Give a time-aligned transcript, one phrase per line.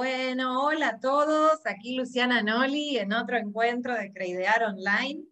[0.00, 5.24] Bueno, hola a todos, aquí Luciana Noli en otro encuentro de Creidear Online.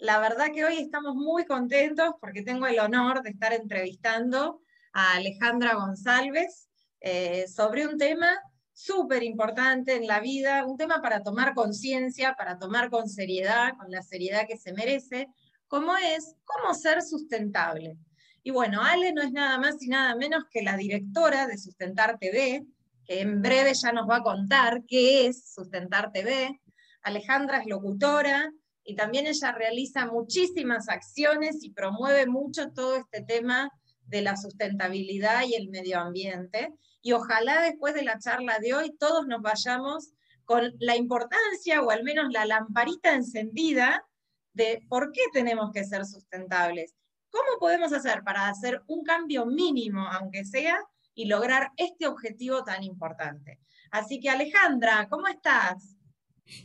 [0.00, 4.62] La verdad que hoy estamos muy contentos porque tengo el honor de estar entrevistando
[4.92, 6.68] a Alejandra González
[6.98, 8.26] eh, sobre un tema
[8.72, 13.92] súper importante en la vida, un tema para tomar conciencia, para tomar con seriedad, con
[13.92, 15.28] la seriedad que se merece,
[15.68, 17.96] como es cómo ser sustentable.
[18.42, 22.18] Y bueno, Ale no es nada más y nada menos que la directora de Sustentar
[22.18, 22.66] TV,
[23.10, 26.60] en breve ya nos va a contar qué es Sustentar TV.
[27.02, 28.52] Alejandra es locutora
[28.84, 33.68] y también ella realiza muchísimas acciones y promueve mucho todo este tema
[34.06, 36.72] de la sustentabilidad y el medio ambiente.
[37.02, 40.12] Y ojalá después de la charla de hoy todos nos vayamos
[40.44, 44.06] con la importancia o al menos la lamparita encendida
[44.52, 46.94] de por qué tenemos que ser sustentables.
[47.30, 50.78] ¿Cómo podemos hacer para hacer un cambio mínimo, aunque sea,
[51.14, 53.58] y lograr este objetivo tan importante.
[53.90, 55.96] Así que Alejandra, ¿cómo estás?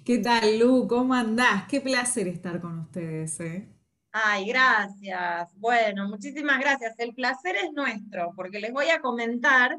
[0.03, 0.87] ¿Qué tal, Lu?
[0.87, 1.65] ¿Cómo andás?
[1.67, 3.39] Qué placer estar con ustedes.
[3.39, 3.69] ¿eh?
[4.11, 5.53] Ay, gracias.
[5.57, 6.95] Bueno, muchísimas gracias.
[6.97, 9.77] El placer es nuestro, porque les voy a comentar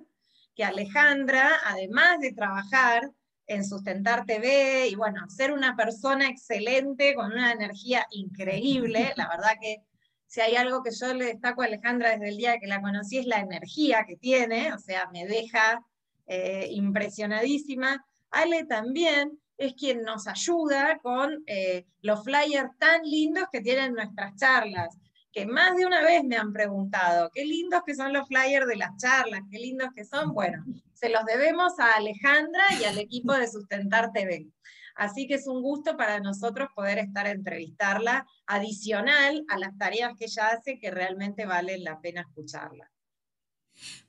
[0.54, 3.10] que Alejandra, además de trabajar
[3.46, 9.52] en Sustentar TV y bueno, ser una persona excelente con una energía increíble, la verdad
[9.60, 9.84] que
[10.26, 13.18] si hay algo que yo le destaco a Alejandra desde el día que la conocí
[13.18, 15.84] es la energía que tiene, o sea, me deja
[16.26, 18.04] eh, impresionadísima.
[18.30, 24.34] Ale también es quien nos ayuda con eh, los flyers tan lindos que tienen nuestras
[24.36, 24.98] charlas,
[25.32, 28.76] que más de una vez me han preguntado, qué lindos que son los flyers de
[28.76, 30.32] las charlas, qué lindos que son.
[30.32, 34.48] Bueno, se los debemos a Alejandra y al equipo de Sustentar TV.
[34.96, 40.24] Así que es un gusto para nosotros poder estar entrevistarla, adicional a las tareas que
[40.24, 42.90] ella hace, que realmente vale la pena escucharla.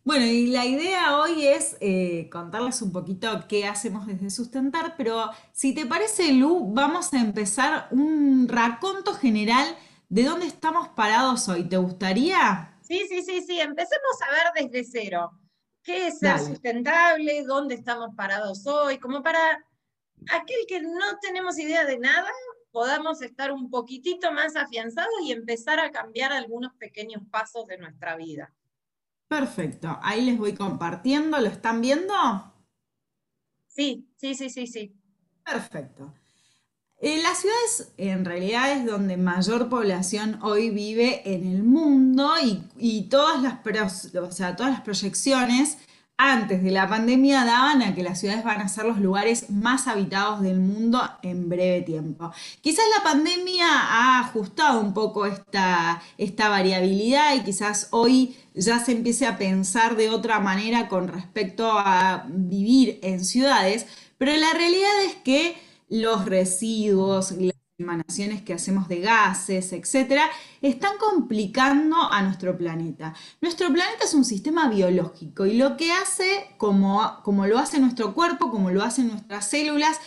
[0.03, 5.29] Bueno, y la idea hoy es eh, contarles un poquito qué hacemos desde Sustentar, pero
[5.51, 9.67] si te parece, Lu, vamos a empezar un raconto general
[10.07, 11.65] de dónde estamos parados hoy.
[11.65, 12.77] ¿Te gustaría?
[12.81, 13.59] Sí, sí, sí, sí.
[13.59, 15.31] Empecemos a ver desde cero.
[15.83, 17.43] ¿Qué es ser sustentable?
[17.43, 18.99] ¿Dónde estamos parados hoy?
[18.99, 19.65] Como para
[20.31, 22.29] aquel que no tenemos idea de nada,
[22.71, 28.15] podamos estar un poquitito más afianzados y empezar a cambiar algunos pequeños pasos de nuestra
[28.15, 28.53] vida.
[29.27, 32.13] Perfecto, ahí les voy compartiendo, ¿lo están viendo?
[33.67, 34.95] Sí, sí, sí, sí, sí.
[35.43, 36.13] Perfecto.
[36.99, 42.31] Eh, las ciudades en realidad es donde mayor población hoy vive en el mundo
[42.77, 45.77] y, todas, las, o sea, todas las proyecciones
[46.17, 49.87] antes de la pandemia daban a que las ciudades van a ser los lugares más
[49.87, 52.31] habitados del mundo en breve tiempo.
[52.61, 58.93] Quizás la pandemia ha ajustado un poco esta, esta variabilidad y quizás hoy ya se
[58.93, 63.85] empiece a pensar de otra manera con respecto a vivir en ciudades,
[64.17, 65.55] pero la realidad es que
[65.89, 67.35] los residuos,
[67.77, 70.23] emanaciones que hacemos de gases, etcétera,
[70.61, 73.13] están complicando a nuestro planeta.
[73.39, 78.15] Nuestro planeta es un sistema biológico y lo que hace, como, como lo hace nuestro
[78.15, 79.99] cuerpo, como lo hacen nuestras células,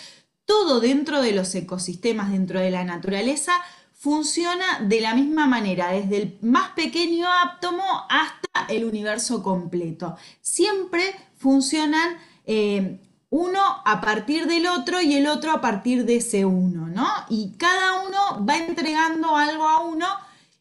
[0.45, 3.53] todo dentro de los ecosistemas, dentro de la naturaleza,
[3.93, 10.17] funciona de la misma manera, desde el más pequeño átomo hasta el universo completo.
[10.41, 12.17] Siempre funcionan
[12.47, 12.99] eh,
[13.31, 17.09] uno a partir del otro y el otro a partir de ese uno, ¿no?
[17.29, 20.07] Y cada uno va entregando algo a uno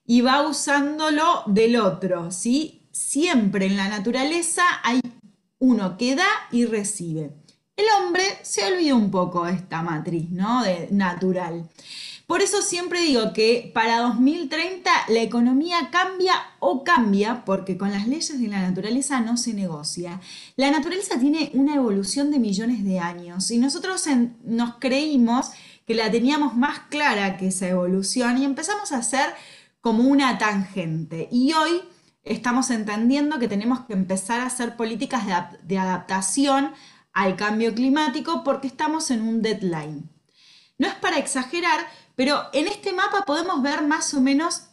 [0.05, 2.87] y va usándolo del otro, ¿sí?
[2.91, 5.01] Siempre en la naturaleza hay
[5.57, 7.33] uno que da y recibe.
[7.75, 10.63] El hombre se olvida un poco de esta matriz, ¿no?
[10.63, 11.69] De natural.
[12.29, 18.07] Por eso siempre digo que para 2030 la economía cambia o cambia porque con las
[18.07, 20.21] leyes de la naturaleza no se negocia.
[20.55, 24.05] La naturaleza tiene una evolución de millones de años y nosotros
[24.43, 25.49] nos creímos
[25.87, 29.33] que la teníamos más clara que esa evolución y empezamos a hacer
[29.81, 31.29] como una tangente.
[31.31, 31.81] Y hoy
[32.21, 35.23] estamos entendiendo que tenemos que empezar a hacer políticas
[35.63, 36.73] de adaptación
[37.11, 40.07] al cambio climático porque estamos en un deadline.
[40.79, 41.85] No es para exagerar,
[42.19, 44.63] pero en este mapa podemos ver más o menos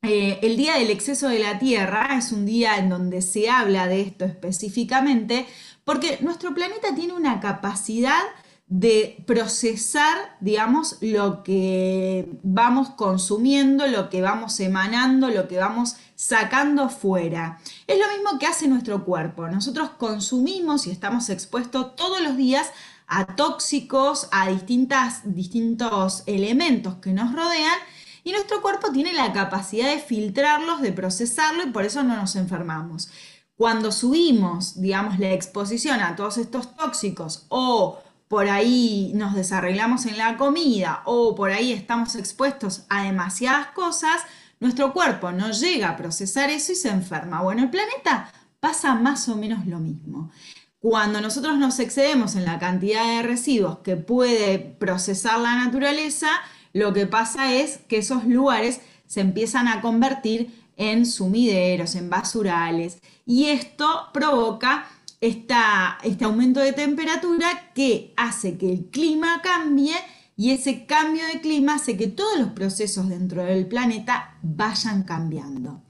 [0.00, 3.86] eh, el día del exceso de la Tierra, es un día en donde se habla
[3.86, 5.46] de esto específicamente,
[5.84, 8.22] porque nuestro planeta tiene una capacidad
[8.68, 16.88] de procesar, digamos, lo que vamos consumiendo, lo que vamos emanando, lo que vamos sacando
[16.88, 17.58] fuera.
[17.86, 19.46] Es lo mismo que hace nuestro cuerpo.
[19.46, 22.72] Nosotros consumimos y estamos expuestos todos los días
[23.08, 27.78] a tóxicos, a distintas, distintos elementos que nos rodean
[28.22, 32.36] y nuestro cuerpo tiene la capacidad de filtrarlos, de procesarlo y por eso no nos
[32.36, 33.10] enfermamos.
[33.56, 40.18] Cuando subimos, digamos, la exposición a todos estos tóxicos o por ahí nos desarreglamos en
[40.18, 44.20] la comida o por ahí estamos expuestos a demasiadas cosas,
[44.60, 47.40] nuestro cuerpo no llega a procesar eso y se enferma.
[47.40, 50.30] Bueno, el planeta pasa más o menos lo mismo.
[50.80, 56.28] Cuando nosotros nos excedemos en la cantidad de residuos que puede procesar la naturaleza,
[56.72, 62.98] lo que pasa es que esos lugares se empiezan a convertir en sumideros, en basurales,
[63.26, 64.86] y esto provoca
[65.20, 69.96] este aumento de temperatura que hace que el clima cambie
[70.36, 75.82] y ese cambio de clima hace que todos los procesos dentro del planeta vayan cambiando.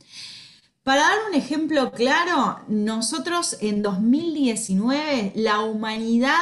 [0.89, 6.41] Para dar un ejemplo claro, nosotros en 2019 la humanidad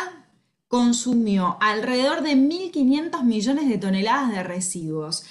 [0.68, 5.24] consumió alrededor de 1.500 millones de toneladas de residuos.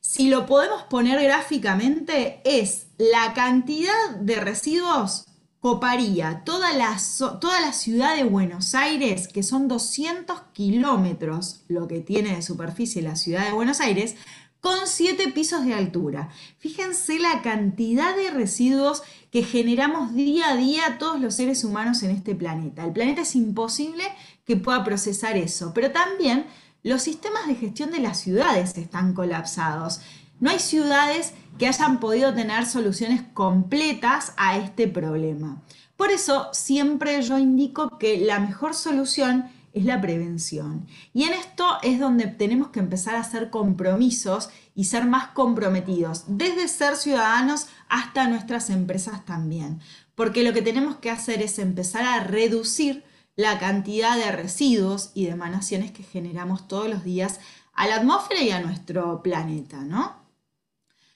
[0.00, 5.24] Si lo podemos poner gráficamente, es la cantidad de residuos
[5.60, 6.96] coparía toda la,
[7.40, 13.02] toda la ciudad de Buenos Aires, que son 200 kilómetros lo que tiene de superficie
[13.02, 14.14] la ciudad de Buenos Aires,
[14.60, 16.30] con 7 pisos de altura.
[16.58, 22.10] Fíjense la cantidad de residuos que generamos día a día todos los seres humanos en
[22.10, 22.84] este planeta.
[22.84, 24.04] El planeta es imposible
[24.44, 26.46] que pueda procesar eso, pero también
[26.82, 30.00] los sistemas de gestión de las ciudades están colapsados.
[30.40, 35.60] No hay ciudades que hayan podido tener soluciones completas a este problema.
[35.96, 40.86] Por eso siempre yo indico que la mejor solución es la prevención.
[41.12, 46.24] Y en esto es donde tenemos que empezar a hacer compromisos y ser más comprometidos,
[46.26, 49.80] desde ser ciudadanos hasta nuestras empresas también.
[50.14, 53.04] Porque lo que tenemos que hacer es empezar a reducir
[53.36, 57.38] la cantidad de residuos y de emanaciones que generamos todos los días
[57.72, 60.16] a la atmósfera y a nuestro planeta, ¿no?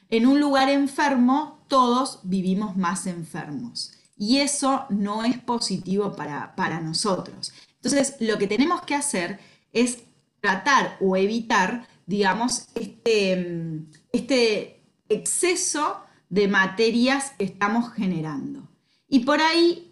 [0.09, 3.95] En un lugar enfermo, todos vivimos más enfermos.
[4.17, 7.53] Y eso no es positivo para, nosotros.
[7.83, 9.41] Entonces, lo que tenemos que hacer
[9.73, 10.05] es
[10.41, 13.83] tratar o evitar, digamos, este,
[14.13, 18.69] este exceso de materias que estamos generando.
[19.09, 19.91] Y por ahí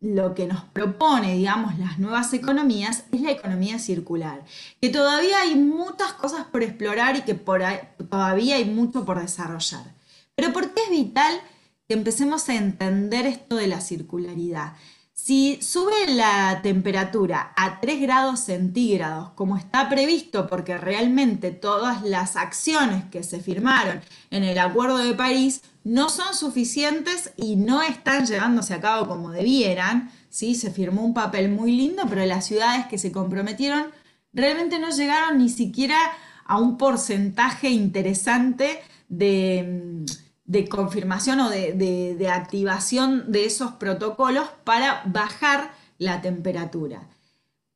[0.00, 4.44] lo que nos propone, digamos, las nuevas economías es la economía circular,
[4.80, 9.94] que todavía hay muchas cosas por explorar y que todavía hay mucho por desarrollar.
[10.34, 11.40] Pero ¿por qué es vital
[11.86, 14.74] que empecemos a entender esto de la circularidad?
[15.16, 22.34] Si sube la temperatura a 3 grados centígrados, como está previsto, porque realmente todas las
[22.34, 24.02] acciones que se firmaron
[24.32, 29.30] en el Acuerdo de París no son suficientes y no están llevándose a cabo como
[29.30, 30.56] debieran, ¿sí?
[30.56, 33.92] se firmó un papel muy lindo, pero las ciudades que se comprometieron
[34.32, 35.96] realmente no llegaron ni siquiera
[36.44, 40.04] a un porcentaje interesante de
[40.44, 47.08] de confirmación o de, activación de esos protocolos para bajar la temperatura.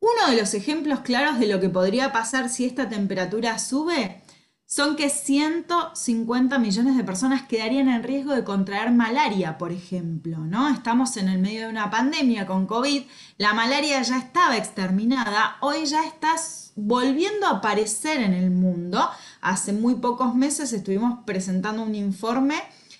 [0.01, 4.23] Uno de los ejemplos claros de lo que podría pasar si esta temperatura sube
[4.65, 10.69] son que 150 millones de personas quedarían en riesgo de contraer malaria, por ejemplo, ¿no?
[10.69, 13.05] Estamos en el medio de una pandemia con COVID,
[13.39, 16.37] la malaria ya estaba exterminada, hoy ya está
[16.77, 19.09] volviendo a aparecer en el mundo.
[19.41, 22.57] Hace muy pocos meses estuvimos presentando un informe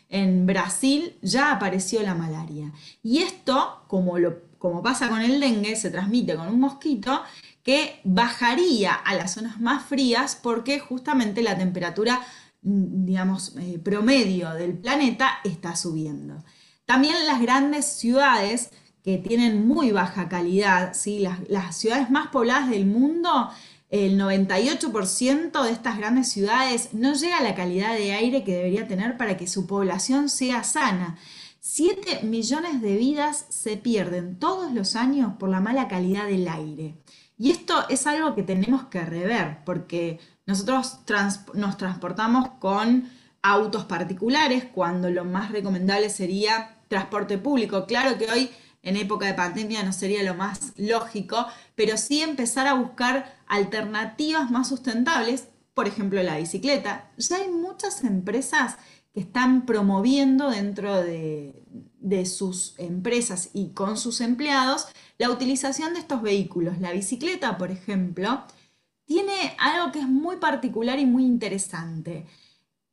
[0.09, 2.73] en Brasil, ya apareció la malaria.
[3.03, 7.23] Y esto, como, lo, como pasa con el dengue, se transmite con un mosquito
[7.63, 12.21] que bajaría a las zonas más frías porque justamente la temperatura,
[12.63, 16.43] mm, digamos, eh, promedio del planeta está subiendo.
[16.87, 18.71] También las grandes ciudades
[19.05, 21.19] que tienen muy baja calidad, ¿sí?
[21.19, 23.51] las, las ciudades más pobladas del mundo,
[23.91, 28.87] el 98% de estas grandes ciudades no llega a la calidad de aire que debería
[28.87, 31.17] tener para que su población sea sana.
[31.61, 36.97] 7 millones de vidas se pierden todos los años por la mala calidad del aire.
[37.37, 40.99] Y esto es algo que tenemos que rever, porque nosotros
[41.55, 43.11] nos transportamos con
[43.43, 47.87] autos particulares, cuando lo más recomendable sería transporte público.
[47.87, 48.51] Claro que hoy,
[48.83, 54.51] en época de pandemia, no sería lo más lógico, pero sí empezar a buscar alternativas
[54.51, 57.11] más sustentables, por ejemplo la bicicleta.
[57.17, 58.77] Ya hay muchas empresas
[59.13, 61.55] que están promoviendo dentro de,
[62.25, 64.87] sus empresas y con sus empleados
[65.19, 66.81] la utilización de estos vehículos.
[66.81, 68.45] La bicicleta, por ejemplo,
[69.05, 72.27] tiene algo que es muy particular y muy interesante.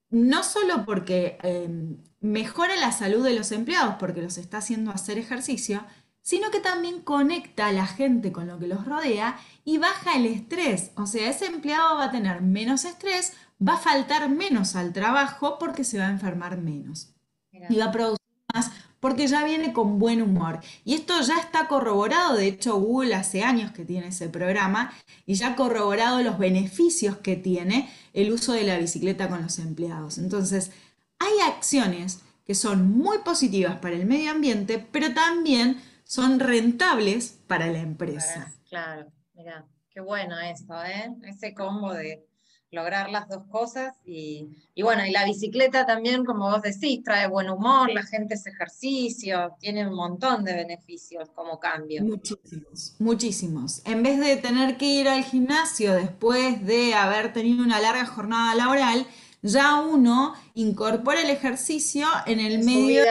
[0.09, 5.17] No solo porque em, mejora la salud de los empleados, porque los está haciendo hacer
[5.17, 5.83] ejercicio,
[6.21, 10.25] sino que también conecta a la gente con lo que los rodea y baja el
[10.25, 10.91] estrés.
[10.95, 13.33] O sea, ese empleado va a tener menos estrés,
[13.65, 17.13] va a faltar menos al trabajo porque se va a enfermar menos.
[17.69, 20.61] Y va a producir más porque ya viene con buen humor.
[20.83, 24.91] Y esto ya está corroborado, de hecho Google hace años que tiene ese programa
[25.27, 29.59] y ya ha corroborado los beneficios que tiene el uso de la bicicleta con los
[29.59, 30.17] empleados.
[30.17, 30.71] Entonces,
[31.19, 37.67] hay acciones que son muy positivas para el medio ambiente, pero también son rentables para
[37.67, 38.53] la empresa.
[38.69, 41.11] Claro, mira, qué bueno eso, ¿eh?
[41.23, 42.25] Ese combo de
[42.71, 44.49] lograr las dos cosas y,
[44.81, 49.55] bueno, y la bicicleta también, como vos decís, trae buen humor, la gente hace ejercicio,
[49.59, 52.03] tiene un montón de beneficios como cambio.
[52.03, 53.81] Muchísimos, muchísimos.
[53.85, 58.53] En vez de tener que ir al gimnasio después de haber tenido una larga jornada
[58.55, 59.07] laboral,
[59.45, 63.03] ya uno incorpora el ejercicio en el medio.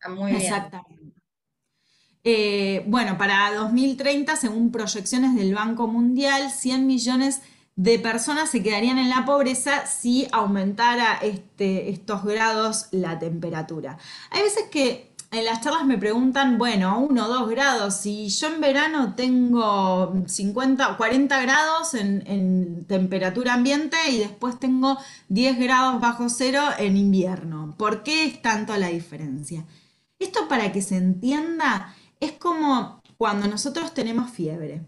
[0.00, 0.42] Su Muy bien.
[0.42, 1.20] Exactamente.
[2.22, 7.42] Eh, bueno, para 2030, según proyecciones del Banco Mundial, 100 millones
[7.76, 13.98] de personas se quedarían en la pobreza si aumentara este, estos grados la temperatura.
[14.30, 18.48] Hay veces que en las charlas me preguntan, bueno, 1 o 2 grados, si yo
[18.48, 26.00] en verano tengo 50 40 grados en, en, temperatura ambiente y después tengo 10 grados
[26.00, 29.64] bajo cero en invierno, ¿por qué es tanto la diferencia?
[30.18, 34.82] Esto para que se entienda es como cuando nosotros tenemos fiebre.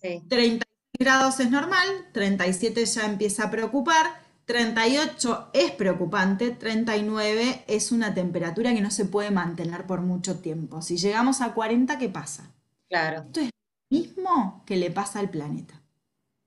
[0.00, 0.22] Sí.
[0.28, 0.64] 30
[0.98, 4.06] grados es normal, 37 ya empieza a preocupar,
[4.48, 10.80] 38 es preocupante, 39 es una temperatura que no se puede mantener por mucho tiempo.
[10.80, 12.50] Si llegamos a 40, ¿qué pasa?
[12.88, 13.24] Claro.
[13.26, 15.82] Esto es lo mismo que le pasa al planeta.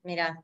[0.02, 0.42] Mira.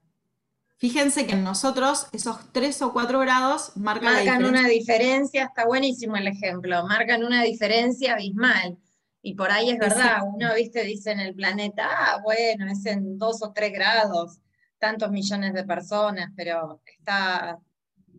[0.78, 6.16] Fíjense que en nosotros esos 3 o 4 grados marcan, marcan una diferencia, está buenísimo
[6.16, 8.78] el ejemplo, marcan una diferencia abismal.
[9.24, 13.18] Y por ahí es verdad, uno, viste, dice en el planeta, ah, bueno, es en
[13.18, 14.38] dos o tres grados,
[14.79, 17.60] tantos millones de personas, pero está,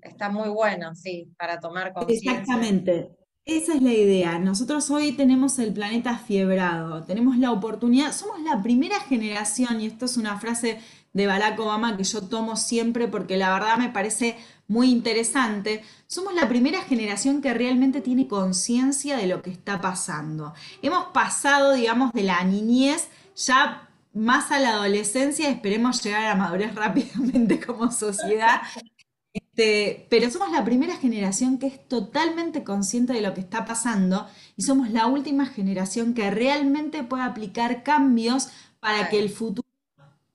[0.03, 2.33] está muy bueno, sí, para tomar conciencia.
[2.33, 3.11] Exactamente.
[3.45, 4.39] Esa es la idea.
[4.39, 10.05] Nosotros hoy tenemos el planeta fiebrado, tenemos la oportunidad, somos la primera generación, y esto
[10.05, 10.79] es una frase
[11.15, 14.37] de Barack Obama que yo tomo siempre porque la verdad me parece
[14.67, 20.53] muy interesante, somos la primera generación que realmente tiene conciencia de lo que está pasando.
[20.83, 23.88] Hemos pasado, digamos, de la niñez ya
[24.19, 28.61] más a la adolescencia, esperemos llegar a la madurez rápidamente como sociedad.
[29.33, 34.27] Este, pero somos la primera generación que es totalmente consciente de lo que está pasando
[34.57, 38.49] y somos la última generación que realmente puede aplicar cambios
[38.81, 39.69] para que el futuro,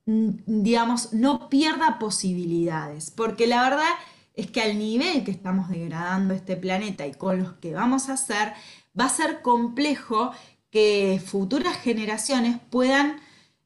[0.06, 3.12] mm, digamos, no pierda posibilidades.
[3.12, 3.90] Porque la verdad
[4.36, 8.14] es que al nivel que estamos degradando este planeta y con los que vamos a
[8.14, 8.54] hacer,
[9.00, 10.32] va a ser complejo
[10.70, 13.22] que futuras generaciones puedan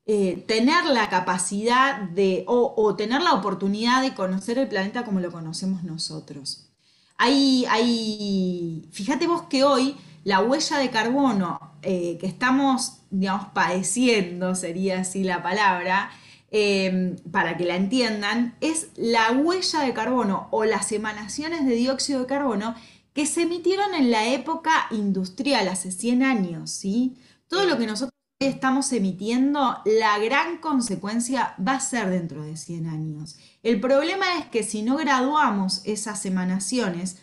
[0.08, 5.32] eh, tener la capacidad de, o, tener la oportunidad de conocer el planeta como lo
[5.32, 6.70] conocemos nosotros.
[7.18, 14.56] Hay, hay, fíjate vos que hoy la huella de carbono eh, que estamos, digamos, padeciendo,
[14.56, 16.10] sería así la palabra,
[16.50, 22.22] Em, para que la entiendan, es la huella de carbono o las emanaciones de dióxido
[22.22, 22.74] de carbono
[23.14, 27.18] que se emitieron en la época industrial, hace 100 años, ¿sí?
[27.50, 32.88] Todo lo que nosotros estamos emitiendo, la gran consecuencia va a ser dentro de 100
[32.88, 33.38] años.
[33.64, 37.18] El problema es que si no graduamos esas emanaciones,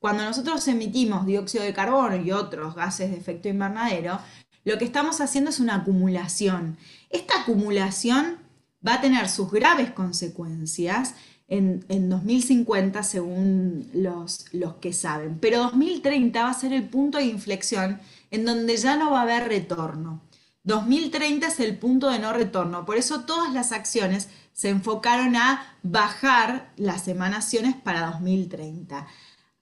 [0.00, 4.18] cuando nosotros emitimos dióxido de carbono y otros gases de efecto invernadero,
[4.64, 6.76] lo que estamos haciendo es una acumulación.
[7.10, 8.38] Esta acumulación
[8.86, 11.14] va a tener sus graves consecuencias
[11.48, 15.38] en, 2050 según los, los que saben.
[15.38, 18.00] Pero 2030 va a ser el punto de inflexión
[18.32, 20.22] en donde ya no va a haber retorno.
[20.66, 22.84] 2030 es el punto de no retorno.
[22.84, 29.06] Por eso todas las acciones se enfocaron a bajar las emanaciones para 2030.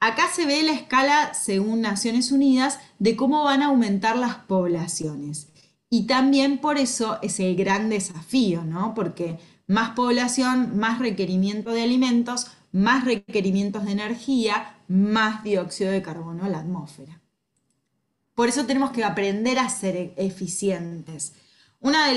[0.00, 5.48] Acá se ve la escala, según Naciones Unidas, de cómo van a aumentar las poblaciones.
[5.90, 8.94] Y también por eso es el gran desafío, ¿no?
[8.94, 16.44] Porque más población, más requerimiento de alimentos, más requerimientos de energía, más dióxido de carbono
[16.44, 17.20] a la atmósfera.
[18.34, 21.34] Por eso tenemos que aprender a ser eficientes.
[21.80, 22.12] Uno de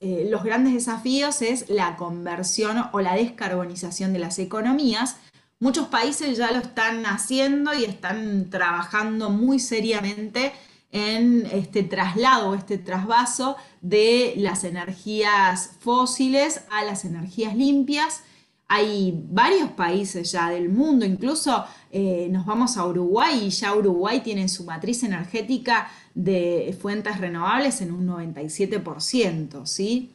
[0.00, 5.16] eh, los grandes desafíos es la conversión o la descarbonización de las economías.
[5.60, 10.52] Muchos países ya lo están haciendo y están trabajando muy seriamente
[10.90, 18.22] en este traslado, este trasvaso de las energías fósiles a las energías limpias.
[18.68, 24.20] Hay varios países ya del mundo, incluso eh, nos vamos a Uruguay y ya Uruguay
[24.20, 30.12] tiene su matriz energética de fuentes renovables en un 97%, ¿sí?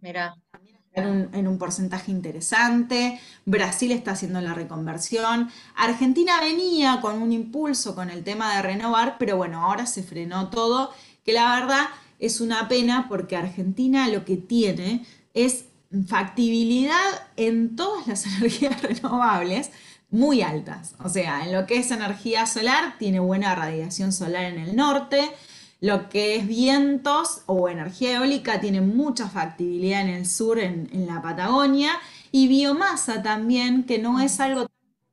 [0.00, 0.34] Mira.
[0.92, 8.10] en un, porcentaje interesante, Brasil está haciendo la reconversión, Argentina venía con un impulso con
[8.10, 10.90] el tema de renovar, pero bueno, ahora se frenó todo,
[11.24, 11.86] que la verdad
[12.18, 15.66] es una pena porque Argentina lo que tiene es
[16.06, 19.70] factibilidad en todas las energías renovables
[20.10, 20.94] muy altas.
[21.02, 25.30] O sea, en lo que es energía solar, tiene buena radiación solar en el norte,
[25.80, 31.20] lo que es vientos o energía eólica tiene mucha factibilidad en el sur, en, la
[31.20, 31.90] Patagonia,
[32.32, 34.68] y biomasa también, que no es algo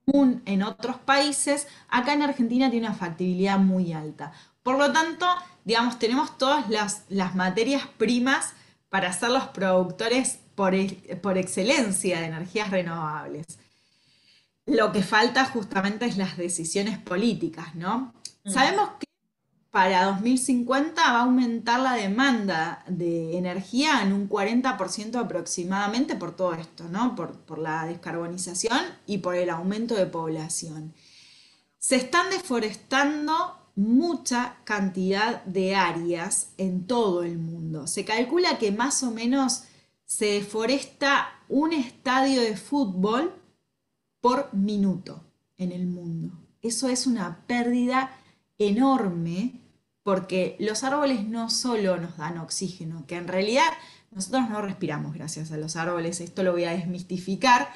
[0.06, 4.32] común en otros países, acá en Argentina tiene una factibilidad muy alta.
[4.64, 5.26] Por lo tanto,
[5.66, 8.54] digamos, tenemos todas las, materias primas
[8.90, 10.75] para ser los productores por,
[11.22, 13.48] por excelencia de energías renovables.
[14.68, 18.13] Lo que falta justamente es las decisiones políticas, ¿no?
[18.44, 18.51] Mm.
[18.51, 19.08] Sabemos que
[19.72, 26.53] para 2050 va a aumentar la demanda de energía en un 40% aproximadamente por todo
[26.53, 27.15] esto, ¿no?
[27.15, 30.94] Por, la descarbonización y por el aumento de población.
[31.80, 33.34] Se están deforestando
[33.75, 37.88] mucha cantidad de áreas en todo el mundo.
[37.88, 39.63] Se calcula que más o menos
[40.12, 43.34] se deforesta un estadio de fútbol
[44.20, 45.24] por minuto
[45.58, 46.38] en el mundo.
[46.62, 48.12] Eso es una pérdida
[48.58, 49.62] enorme
[50.03, 53.72] porque los árboles no solo nos dan oxígeno, que en realidad
[54.12, 57.70] nosotros no respiramos gracias a los árboles, esto lo voy a desmistificar.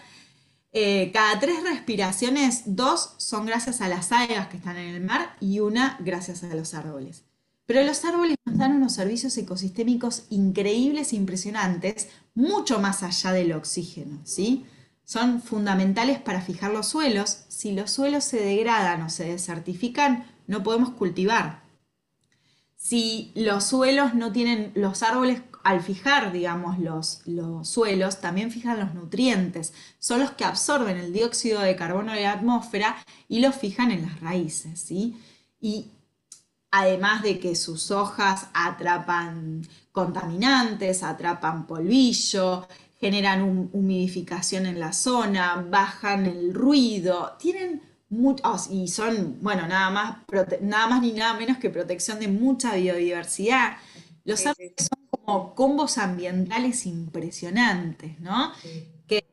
[0.73, 5.37] Eh, cada tres respiraciones, dos son gracias a las algas que están en el mar
[5.39, 7.23] y una gracias a los árboles.
[7.65, 13.53] Pero los árboles nos dan unos servicios ecosistémicos increíbles e impresionantes, mucho más allá del
[13.53, 14.65] oxígeno, ¿sí?
[15.03, 17.45] Son fundamentales para fijar los suelos.
[17.47, 21.65] Si los suelos se degradan o se desertifican, no podemos cultivar
[22.85, 28.79] si los suelos no tienen, los árboles al fijar, digamos, los, los, suelos, también fijan
[28.79, 29.73] los nutrientes.
[29.97, 32.95] Son los que absorben el dióxido de carbono de la atmósfera
[33.27, 35.19] y los fijan en las raíces, ¿sí?
[35.59, 35.93] Y
[36.77, 42.67] además de que sus hojas atrapan contaminantes, atrapan polvillo,
[42.99, 47.81] generan humidificación en la zona, bajan el ruido, tienen
[48.43, 50.17] Oh, y son, bueno, nada más,
[50.61, 53.77] nada más ni nada menos que protección de mucha biodiversidad.
[54.23, 58.51] Los árboles son como combos ambientales impresionantes, ¿no?
[59.07, 59.25] Que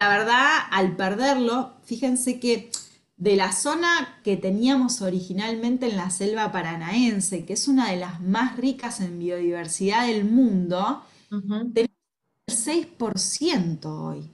[0.00, 2.70] la verdad, al perderlo, fíjense que
[3.16, 8.20] de la zona que teníamos originalmente en la selva paranaense, que es una de las
[8.20, 11.94] más ricas en biodiversidad del mundo, tenemos
[12.46, 14.30] el 6% hoy.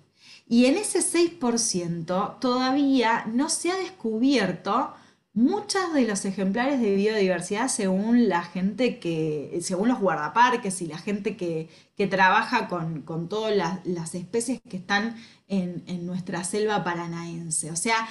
[0.49, 4.95] Y en ese 6% todavía no se ha descubierto
[5.33, 10.99] muchos de los ejemplares de biodiversidad según la gente que, según los guardaparques y la
[10.99, 11.69] gente que,
[12.09, 15.16] trabaja con, todas las, especies que están
[15.49, 17.71] en, en nuestra selva paranaense.
[17.71, 18.09] O sea,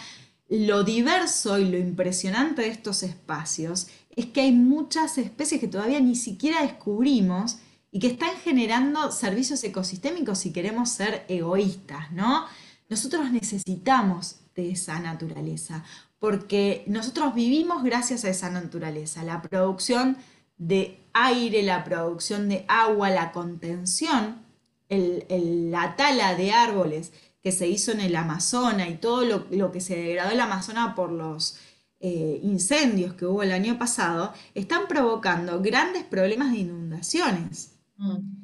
[0.49, 5.99] lo diverso y lo impresionante de estos espacios es que hay muchas especies que todavía
[5.99, 7.59] ni siquiera descubrimos
[7.91, 12.45] y que están generando servicios ecosistémicos si queremos ser egoístas, ¿no?
[12.89, 15.83] Nosotros necesitamos de esa naturaleza,
[16.17, 20.17] porque nosotros vivimos gracias a esa naturaleza, la producción
[20.57, 24.41] de aire, la producción de agua, la contención,
[24.89, 29.95] la tala de árboles que se hizo en el Amazonas y todo lo, que se
[29.95, 31.57] degradó el Amazonas por los
[31.99, 37.73] eh, incendios que hubo el año pasado, están provocando grandes problemas de inundaciones.
[37.97, 38.39] Mm.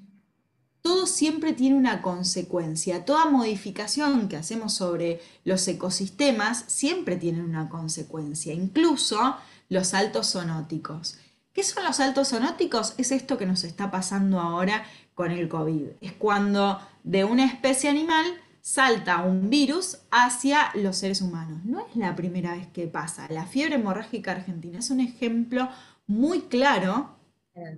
[0.81, 3.05] Todo siempre tiene una consecuencia.
[3.05, 9.35] Toda modificación que hacemos sobre los ecosistemas siempre tiene una consecuencia, incluso
[9.67, 11.17] los saltos sonóticos.
[11.53, 12.93] ¿Qué son los saltos sonóticos?
[12.97, 15.87] Es esto que nos está pasando ahora con el COVID.
[16.01, 18.25] Es cuando de una especie animal
[18.65, 21.63] salta un virus hacia los seres humanos.
[21.65, 23.27] No es la primera vez que pasa.
[23.29, 25.69] La fiebre hemorrágica argentina es un ejemplo
[26.07, 27.15] muy claro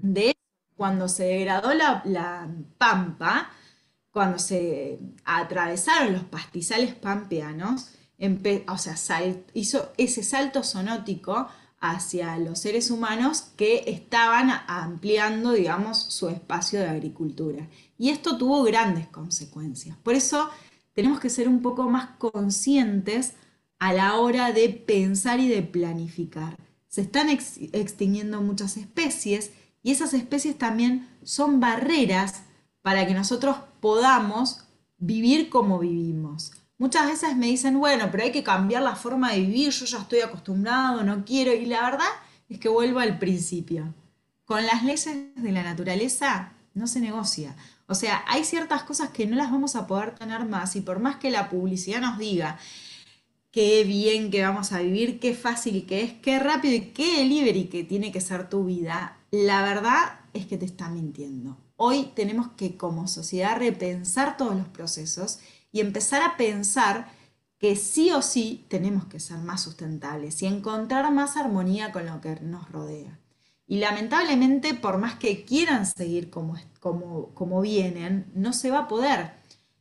[0.02, 0.34] de
[0.78, 2.48] cuando se degradó la,
[2.78, 3.52] pampa,
[4.12, 7.90] cuando se atravesaron los pastizales pampeanos,
[8.70, 9.22] o sea,
[9.54, 11.50] hizo ese salto sonótico
[11.82, 17.68] hacia los seres humanos que estaban ampliando, digamos, su espacio de agricultura.
[18.00, 19.98] Y esto tuvo grandes consecuencias.
[19.98, 20.50] Por eso
[20.98, 23.34] tenemos que ser un poco más conscientes
[23.78, 26.58] a la hora de pensar y de planificar.
[26.88, 29.52] Se están extinguiendo muchas especies
[29.84, 32.42] y esas especies también son barreras
[32.82, 34.64] para que nosotros podamos
[34.98, 36.54] vivir como vivimos.
[36.80, 40.00] Muchas veces me dicen, bueno, pero hay que cambiar la forma de vivir, yo ya
[40.00, 41.54] estoy acostumbrado, no quiero.
[41.54, 42.10] Y la verdad
[42.50, 43.94] es que vuelvo al principio.
[44.46, 45.06] Con las leyes
[45.36, 47.56] de la naturaleza no se negocia.
[47.88, 51.00] O sea, hay ciertas cosas que no las vamos a poder tener más y por
[51.00, 52.60] más que la publicidad nos diga
[53.52, 57.66] qué bien que vamos a vivir, qué fácil que es, qué rápido y qué delivery
[57.66, 61.58] que tiene que ser tu vida, la verdad es que te está mintiendo.
[61.78, 65.40] Hoy tenemos que como sociedad repensar todos los procesos
[65.72, 67.10] y empezar a pensar
[67.58, 72.22] que sí o sí tenemos que ser más sustentables y encontrar más armonía con lo
[72.22, 73.20] que nos rodea.
[73.68, 78.88] Y lamentablemente, por más que quieran seguir como, como, como vienen, no se va a
[78.88, 79.32] poder.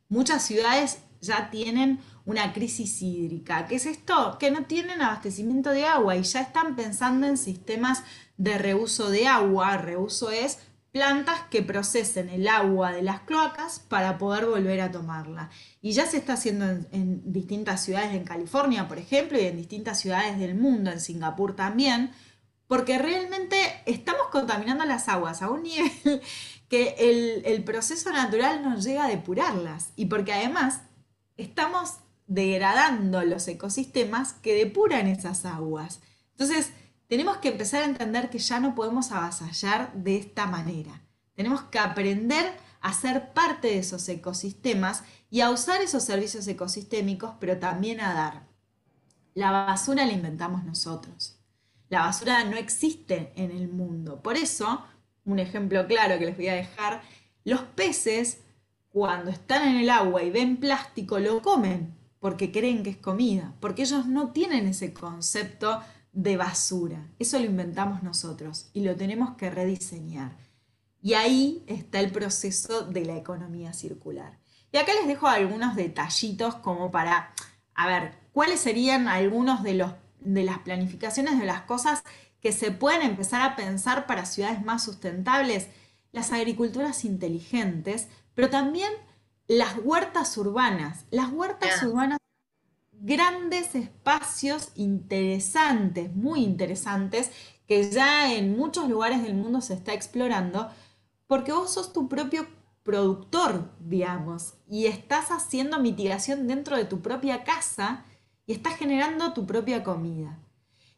[0.09, 3.67] Muchas ciudades ya tienen una crisis hídrica.
[3.67, 4.37] ¿Qué es esto?
[4.39, 8.03] Que no tienen abastecimiento de agua y ya están pensando en sistemas
[8.37, 9.77] de reuso de agua.
[9.79, 10.59] Reuso es
[10.97, 15.51] plantas que procesen el agua de las cloacas para poder volver a tomarla.
[15.83, 20.01] Y ya se está haciendo en, distintas ciudades en California, por ejemplo, y en distintas
[20.01, 22.13] ciudades del mundo, en Singapur también,
[22.69, 25.91] porque realmente estamos contaminando las aguas a un nivel
[26.69, 29.93] que el, proceso natural nos llega a depurarlas.
[29.97, 30.83] Y porque además
[31.37, 31.95] estamos
[32.27, 36.01] degradando los ecosistemas que depuran esas aguas.
[36.33, 36.73] Entonces,
[37.09, 41.03] tenemos que empezar a entender que ya no podemos avasallar de esta manera.
[41.35, 47.35] Tenemos que aprender a ser parte de esos ecosistemas y a usar esos servicios ecosistémicos,
[47.39, 48.49] pero también a dar.
[49.35, 51.36] La basura la inventamos nosotros.
[51.89, 54.23] La basura no existe en el mundo.
[54.23, 54.85] Por eso,
[55.25, 57.03] un ejemplo claro que les voy a dejar,
[57.45, 58.43] los peces
[58.91, 63.55] cuando están en el agua y ven plástico lo comen porque creen que es comida,
[63.61, 65.81] porque ellos no tienen ese concepto
[66.13, 67.07] de basura.
[67.19, 70.37] Eso lo inventamos nosotros y lo tenemos que rediseñar.
[71.03, 74.39] Y ahí está el proceso de la economía circular.
[74.73, 77.33] Y acá les dejo algunos detallitos como para,
[77.75, 82.03] a ver, cuáles serían algunos de, los, de las planificaciones de las cosas
[82.41, 85.69] que se pueden empezar a pensar para ciudades más sustentables.
[86.13, 88.93] Las agriculturas inteligentes, pero también
[89.49, 91.05] las huertas urbanas.
[91.11, 92.19] Las huertas urbanas
[92.93, 97.31] grandes espacios interesantes, muy interesantes,
[97.67, 100.71] que ya en muchos lugares del mundo se está explorando,
[101.27, 102.47] porque vos sos tu propio
[102.83, 108.05] productor, digamos, y estás haciendo mitigación dentro de tu propia casa
[108.47, 110.39] y estás generando tu propia comida.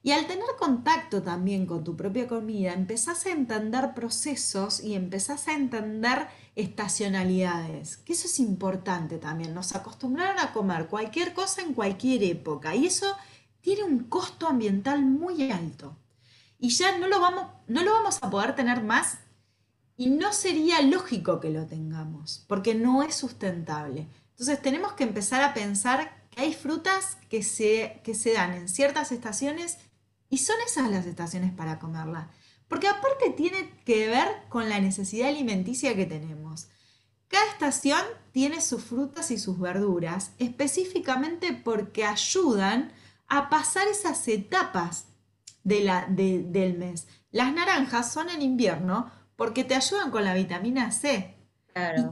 [0.02, 5.48] Y al tener contacto también con tu propia comida, empezás a entender procesos y empezás
[5.48, 9.54] a entender estacionalidades, que eso es importante también.
[9.54, 13.16] Nos acostumbraron a comer cualquier cosa en cualquier época y eso
[13.61, 15.96] tiene un costo ambiental muy alto.
[16.58, 19.18] Y ya no lo vamos, no lo vamos a poder tener más
[19.96, 24.06] y no sería lógico que lo tengamos, porque no es sustentable.
[24.30, 29.11] Entonces tenemos que empezar a pensar hay frutas que se, que se dan en ciertas
[29.11, 29.79] estaciones
[30.31, 32.31] y son esas las estaciones para comerla.
[32.68, 36.68] Porque aparte tiene que ver con la necesidad alimenticia que tenemos.
[37.27, 42.92] Cada estación tiene sus frutas y sus verduras específicamente porque ayudan
[43.27, 45.07] a pasar esas etapas
[45.64, 47.09] de la, del mes.
[47.33, 51.35] Las naranjas son en invierno porque te ayudan con la vitamina C.
[51.74, 52.11] Ver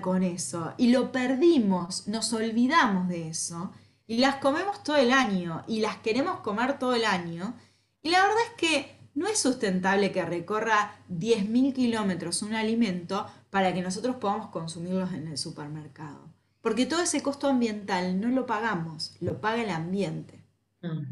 [0.00, 0.72] con eso.
[0.78, 3.72] Y lo perdimos, nos olvidamos de eso
[4.06, 7.54] y las comemos todo el año y las queremos comer todo el año.
[8.02, 13.72] Y la verdad es que no es sustentable que recorra 10.000 kilómetros un alimento para
[13.72, 16.32] que nosotros podamos consumirlos en el supermercado.
[16.60, 20.42] Porque todo ese costo ambiental no lo pagamos, lo paga el ambiente.
[20.82, 21.02] Mm.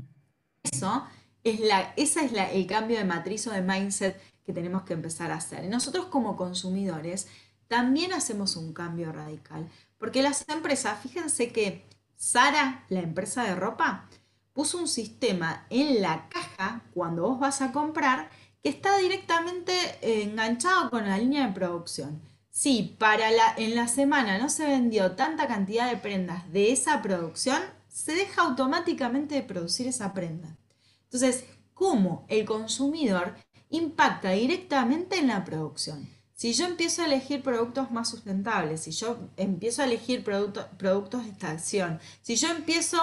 [0.65, 1.05] Eso
[1.45, 5.31] es la, ese es el cambio de matriz o de mindset que tenemos que empezar
[5.31, 5.69] a hacer.
[5.69, 7.29] Nosotros como consumidores
[7.73, 9.67] también hacemos un cambio radical.
[9.97, 14.11] Porque las empresas, fíjense que Sara, la empresa de ropa,
[14.53, 18.29] puso un sistema en la caja cuando vos vas a comprar
[18.63, 22.21] que está directamente eh, enganchado con la línea de producción.
[22.51, 27.01] Si para la, en la semana no se vendió tanta cantidad de prendas de esa
[27.01, 30.59] producción, se deja automáticamente de producir esa prenda.
[31.05, 33.35] Entonces, ¿cómo el consumidor
[33.71, 36.07] impacta directamente en la producción?
[36.43, 41.29] Si yo empiezo a elegir productos más sustentables, si yo empiezo a elegir productos de
[41.31, 42.99] extracción, si yo empiezo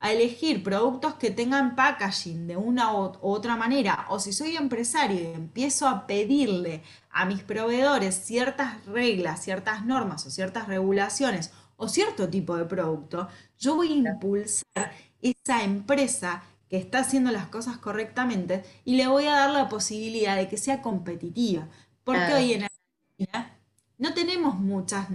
[0.00, 5.20] a elegir productos que tengan packaging de una u otra manera, o si soy empresario
[5.20, 11.88] y empiezo a pedirle a mis proveedores ciertas reglas, ciertas normas o ciertas regulaciones o
[11.88, 14.90] cierto tipo de producto, yo voy a impulsar
[15.22, 20.34] esa empresa que está haciendo las cosas correctamente y le voy a dar la posibilidad
[20.34, 21.68] de que sea competitiva.
[22.02, 22.69] Porque hoy en
[23.98, 25.06] no tenemos muchas,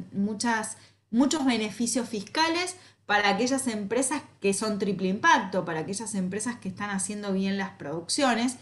[1.11, 6.89] muchos beneficios fiscales para aquellas empresas que son triple impacto, para aquellas empresas que están
[6.89, 8.57] haciendo bien las producciones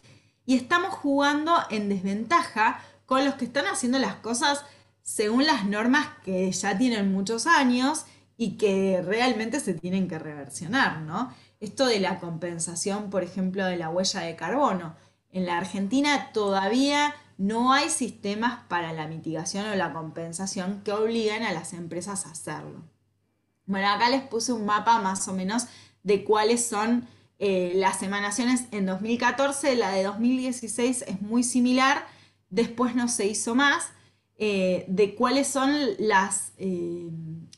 [0.45, 4.65] y estamos jugando en desventaja con los que están haciendo las cosas
[5.01, 8.05] según las normas que ya tienen muchos años
[8.37, 11.33] y que realmente se tienen que reversionar, ¿no?
[11.59, 14.95] Esto de la compensación, por ejemplo, de la huella de carbono.
[15.31, 21.43] En la Argentina todavía no hay sistemas para la mitigación o la compensación que obliguen
[21.43, 22.83] a las empresas a hacerlo.
[23.65, 25.67] Bueno, acá les puse un mapa más o menos
[26.03, 27.07] de cuáles son
[27.39, 28.65] eh, las emanaciones.
[28.71, 32.05] En 2014, la de 2016 es muy similar,
[32.49, 33.89] después no se hizo más,
[34.37, 37.09] eh, de cuáles son las, eh,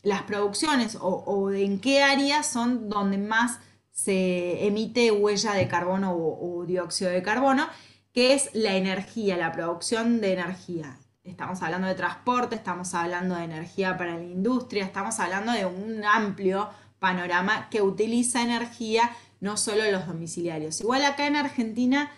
[0.04, 3.60] las producciones o, en qué áreas son donde más
[3.92, 7.68] se emite huella de carbono o, o dióxido de carbono,
[8.16, 10.98] que es la energía, la producción de energía.
[11.26, 16.02] Estamos hablando de transporte, estamos hablando de energía para la industria, estamos hablando de un
[16.06, 20.80] amplio panorama que utiliza energía, no solo los domiciliarios.
[20.80, 22.10] Igual acá en Argentina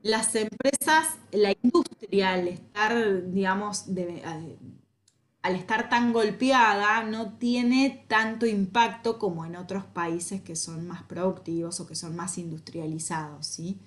[0.00, 3.84] las empresas, la industria, al estar, digamos,
[5.42, 11.02] al estar tan golpeada, no tiene tanto impacto como en otros países que son más
[11.02, 13.78] productivos o que son más industrializados, ¿sí?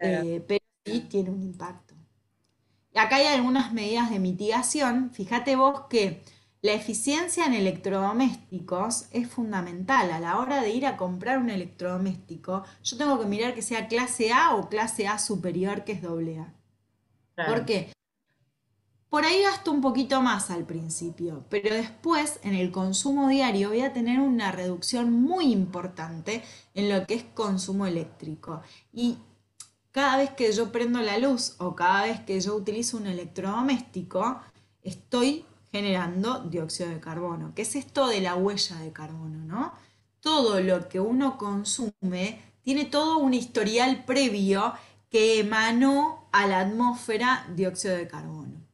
[0.00, 0.57] Eh, pero
[0.92, 1.94] sí tiene un impacto.
[2.94, 5.10] Y acá hay algunas medidas de mitigación.
[5.12, 6.22] Fíjate vos que
[6.60, 10.10] la eficiencia en electrodomésticos es fundamental.
[10.10, 13.86] A la hora de ir a comprar un electrodoméstico, yo tengo que mirar que sea
[13.86, 16.54] clase A o clase A superior, que es doble A.
[17.46, 17.92] ¿Por qué?
[19.08, 23.80] Por ahí gasto un poquito más al principio, pero después en el consumo diario voy
[23.80, 26.42] a tener una reducción muy importante
[26.74, 28.60] en lo que es consumo eléctrico.
[28.92, 29.16] Y
[29.98, 34.40] cada vez que yo prendo la luz o cada vez que yo utilizo un electrodoméstico,
[34.80, 37.52] estoy generando dióxido de carbono.
[37.52, 39.44] ¿Qué es esto de la huella de carbono?
[39.44, 39.72] ¿no?
[40.20, 44.72] Todo lo que uno consume tiene todo un historial previo
[45.10, 48.68] que emanó a la atmósfera dióxido de carbono.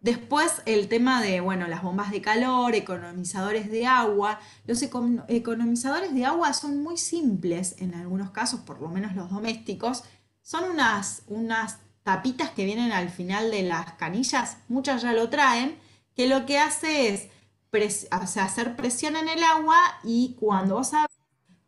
[0.00, 4.40] Después el tema de, bueno, las bombas de calor, economizadores de agua.
[4.66, 10.04] Los economizadores de agua son muy simples en algunos casos, por lo menos los domésticos.
[10.42, 15.78] Son unas, unas tapitas que vienen al final de las canillas, muchas ya lo traen,
[16.14, 17.28] que lo que hace es
[18.10, 20.92] hacer presión en el agua y cuando vos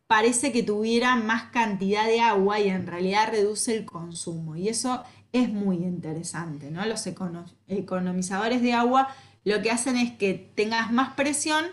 [0.06, 4.56] parece que tuviera más cantidad de agua y en realidad reduce el consumo.
[4.56, 6.84] Y eso es muy interesante, ¿no?
[6.84, 9.08] Los economizadores de agua
[9.44, 11.64] lo que hacen es que tengas más presión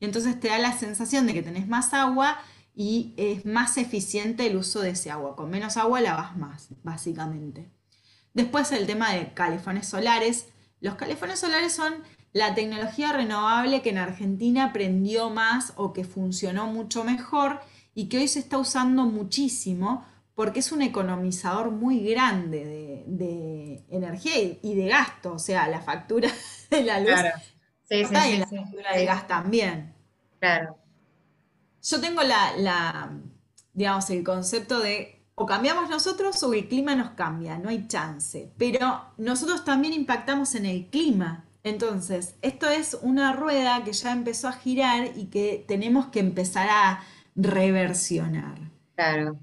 [0.00, 2.38] y entonces te da la sensación de que tenés más agua
[2.74, 5.36] y es más eficiente el uso de ese agua.
[5.36, 7.70] Con menos agua lavas más, básicamente.
[8.32, 10.48] Después el tema de calefones solares.
[10.80, 11.94] Los calefones solares son
[12.32, 17.60] la tecnología renovable que en Argentina aprendió más o que funcionó mucho mejor
[17.94, 24.32] y que hoy se está usando muchísimo porque es un economizador muy grande de, energía
[24.60, 26.28] y, de gasto, o sea, la factura
[26.70, 27.38] de la luz claro.
[27.88, 29.94] sí, sí, y la factura de gas también.
[30.40, 30.83] Claro.
[31.84, 33.12] Yo tengo la, la,
[33.72, 38.52] digamos, el concepto de o cambiamos nosotros o el clima nos cambia, no hay chance,
[38.56, 44.48] pero nosotros también impactamos en el clima entonces, esto es una rueda que ya empezó
[44.48, 47.02] a girar y que tenemos que empezar a
[47.34, 48.58] reversionar.
[48.94, 49.38] Claro.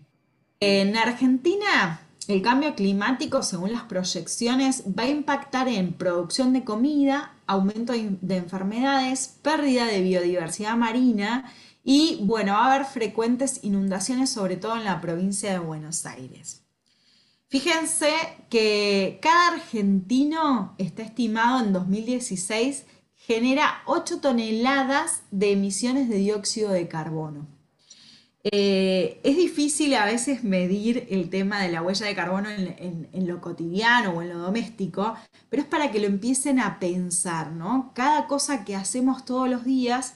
[0.59, 7.33] En Argentina, el cambio climático, según las proyecciones, va a impactar en producción de comida,
[7.47, 11.51] aumento de enfermedades, pérdida de biodiversidad marina
[11.83, 16.61] y, bueno, va a haber frecuentes inundaciones, sobre todo en la provincia de Buenos Aires.
[17.49, 18.13] Fíjense
[18.49, 26.87] que cada argentino está estimado en 2016 genera 8 toneladas de emisiones de dióxido de
[26.87, 27.47] carbono.
[28.43, 33.27] Eh, es difícil a veces medir el tema de la huella de carbono en, en,
[33.27, 35.15] lo cotidiano o en lo doméstico,
[35.49, 37.91] pero es para que lo empiecen a pensar, ¿no?
[37.93, 40.15] Cada cosa que hacemos todos los días,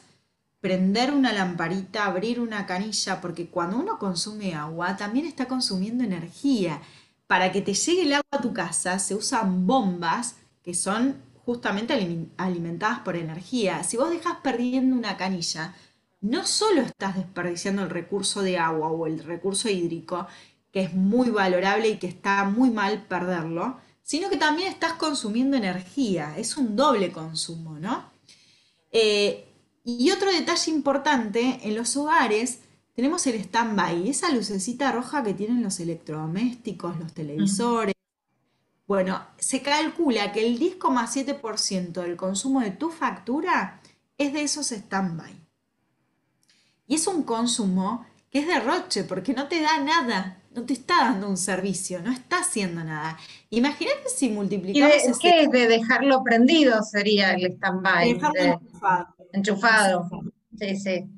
[0.65, 6.81] prender una lamparita, abrir una canilla, porque cuando uno consume agua también está consumiendo energía
[7.27, 11.93] para que te llegue el agua a tu casa se usan bombas que son justamente
[12.37, 13.83] alimentadas por energía.
[13.83, 15.75] Si vos dejas perdiendo una canilla,
[16.21, 20.25] no solo estás desperdiciando el recurso de agua o el recurso hídrico,
[20.71, 25.57] que es muy valorable y que está muy mal perderlo, sino que también estás consumiendo
[25.57, 26.35] energía.
[26.35, 28.09] Es un doble consumo, ¿no?
[28.91, 29.51] Eh,
[29.85, 32.59] y otro detalle importante, en los hogares
[32.95, 37.93] tenemos el stand-by, esa lucecita roja que tienen los electrodomésticos, los televisores.
[38.87, 43.79] Bueno, se calcula que el 10,7% del consumo de tu factura
[44.17, 45.33] es de esos stand-by.
[46.87, 50.41] Y es un consumo que es derroche porque no te da nada.
[50.55, 53.17] no te está dando un servicio, no está haciendo nada.
[53.49, 54.95] Imagínate si multiplicamos...
[55.05, 58.13] ¿Y qué es de dejarlo prendido sería el stand-by?
[58.13, 59.14] Dejarlo enchufado.
[59.35, 60.09] Enchufado.
[60.57, 61.09] Sí, sí.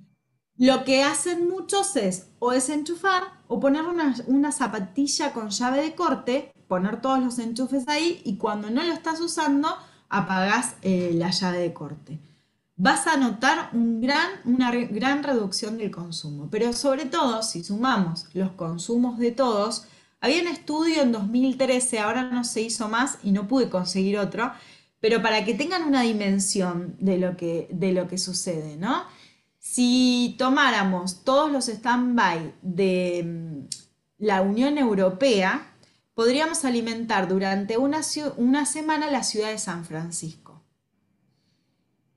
[0.57, 6.51] Lo que hacen muchos es o desenchufar o poner una, zapatilla con llave de corte,
[6.67, 9.69] poner todos los enchufes ahí y cuando no lo estás usando,
[10.09, 12.19] apagas eh, la llave de corte.
[12.75, 18.27] Vas a notar un gran, una gran reducción del consumo, pero sobre todo si sumamos
[18.33, 19.85] los consumos de todos,
[20.19, 24.51] había un estudio en 2013, ahora no se hizo más y no pude conseguir otro,
[24.99, 29.03] pero para que tengan una dimensión de lo que, de lo que sucede, ¿no?
[29.59, 33.67] Si tomáramos todos los stand-by de mm,
[34.19, 35.73] la Unión Europea,
[36.13, 38.01] podríamos alimentar durante una,
[38.37, 40.63] una semana la ciudad de San Francisco.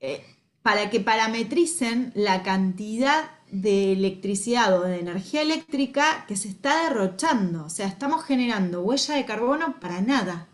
[0.00, 0.24] Eh,
[0.62, 7.64] para que parametricen la cantidad de electricidad o de energía eléctrica que se está derrochando.
[7.64, 10.48] O sea, estamos generando huella de carbono para nada,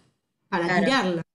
[0.48, 1.25] para tirarlo.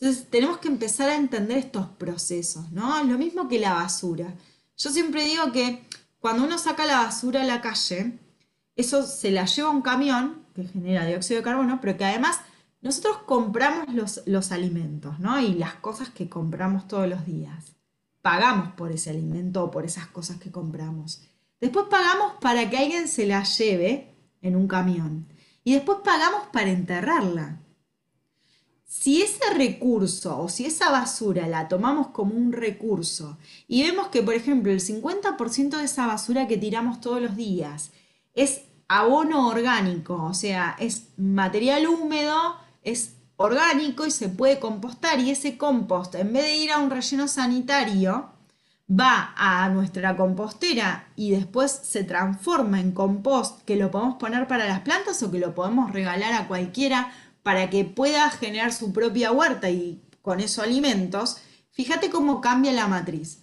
[0.00, 2.98] Entonces, tenemos que empezar a entender estos procesos, ¿no?
[2.98, 4.34] Es lo mismo que la basura.
[4.76, 5.86] Yo siempre digo que
[6.20, 8.18] cuando uno saca la basura a la calle,
[8.74, 12.40] eso se la lleva un camión que genera dióxido de carbono, pero que además
[12.82, 13.86] nosotros compramos
[14.26, 15.40] los, alimentos, ¿no?
[15.40, 17.72] Y las cosas que compramos todos los días.
[18.20, 21.22] Pagamos por ese alimento o por esas cosas que compramos.
[21.60, 25.26] Después pagamos para que alguien se la lleve en un camión.
[25.64, 27.60] Y después pagamos para enterrarla
[28.98, 33.36] si ese recurso o si esa basura la tomamos como un recurso
[33.68, 37.92] y vemos que, por ejemplo, el 50% de esa basura que tiramos todos los días
[38.34, 45.30] es abono orgánico, o sea, es material húmedo, es orgánico y se puede compostar y
[45.30, 48.30] ese compost, en vez de ir a un relleno sanitario,
[48.88, 54.66] va a nuestra compostera y después se transforma en compost que lo podemos poner para
[54.66, 57.12] las plantas o que lo podemos regalar a cualquiera
[57.46, 61.36] para que pueda generar su propia huerta y con eso alimentos,
[61.70, 63.38] fíjate cómo cambia la matriz.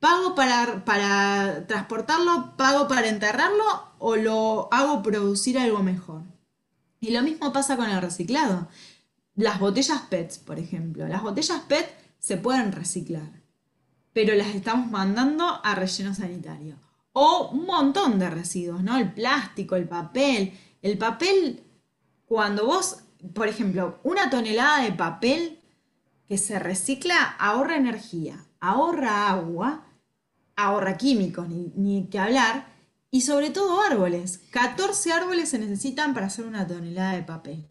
[0.00, 2.56] ¿Pago para, para transportarlo?
[2.56, 3.62] ¿Pago para enterrarlo?
[4.00, 6.22] ¿O lo hago producir algo mejor?
[6.98, 8.66] Y lo mismo pasa con el reciclado.
[9.36, 11.06] Las botellas PET, por ejemplo.
[11.06, 11.88] Las botellas PET
[12.18, 13.30] se pueden reciclar,
[14.12, 16.74] pero las estamos mandando a relleno sanitario.
[17.12, 18.98] O un montón de residuos, ¿no?
[18.98, 20.58] El plástico, el papel.
[20.82, 21.62] El papel,
[22.26, 25.60] cuando vos por ejemplo, una tonelada de papel
[26.26, 29.86] que se recicla ahorra energía, ahorra agua,
[30.56, 32.72] ahorra químicos, ni, que hablar,
[33.10, 34.40] y sobre todo árboles.
[34.50, 37.66] 14 árboles se necesitan para hacer una tonelada de papel.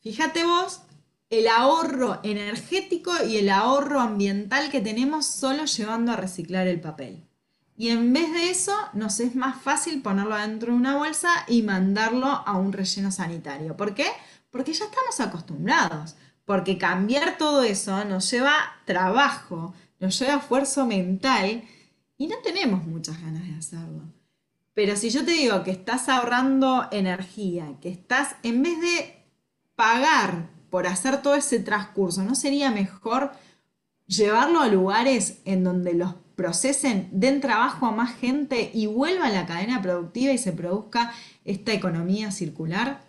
[0.00, 0.82] Fíjate vos
[1.28, 7.24] el ahorro energético y el ahorro ambiental que tenemos solo llevando a reciclar el papel.
[7.76, 11.62] Y en vez de eso, nos es más fácil ponerlo dentro de una bolsa y
[11.62, 13.76] mandarlo a un relleno sanitario.
[13.76, 14.06] ¿Por qué?
[14.56, 16.16] Porque ya estamos acostumbrados,
[16.46, 18.54] porque cambiar todo eso nos lleva
[18.86, 21.62] trabajo, nos lleva esfuerzo mental
[22.16, 24.02] y no tenemos muchas ganas de hacerlo.
[24.72, 29.24] Pero si yo te digo que estás ahorrando energía, que estás, en vez de
[29.74, 33.32] pagar por hacer todo ese transcurso, ¿no sería mejor
[34.06, 39.32] llevarlo a lugares en donde los procesen, den trabajo a más gente y vuelva a
[39.32, 41.12] la cadena productiva y se produzca
[41.44, 43.04] esta economía circular?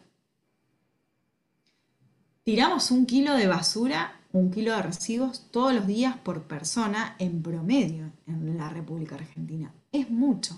[2.48, 7.44] Tiramos un kilo de basura, un kilo de residuos todos los días por persona en
[7.44, 9.74] promedio en la República Argentina.
[9.92, 10.58] Es mucho.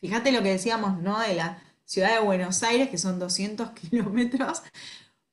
[0.00, 1.18] Fíjate lo que decíamos, ¿no?
[1.18, 4.62] De la ciudad de Buenos Aires, que son 200 kilómetros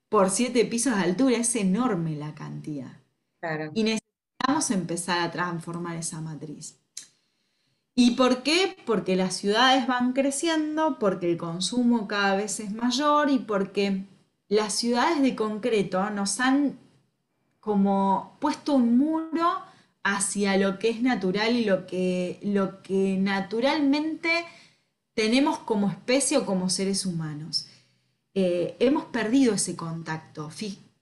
[0.10, 1.38] por 7 pisos de altura.
[1.38, 2.94] Es enorme la cantidad.
[3.76, 6.80] Y necesitamos empezar a transformar esa matriz.
[7.94, 8.78] ¿Y por qué?
[8.88, 14.08] Porque las ciudades van creciendo, porque el consumo cada vez es mayor y porque
[14.54, 16.78] las ciudades de concreto nos han
[17.60, 19.62] como puesto un muro
[20.04, 24.46] hacia lo que es natural y lo que, lo que naturalmente
[25.14, 27.68] tenemos como especie o como seres humanos.
[28.34, 30.50] Eh, hemos perdido ese contacto.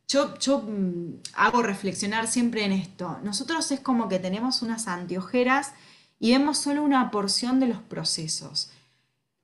[0.07, 3.19] Yo, yo mm, hago reflexionar siempre en esto.
[3.23, 5.73] Nosotros es como que tenemos unas anteojeras
[6.19, 8.71] y vemos solo una porción de los procesos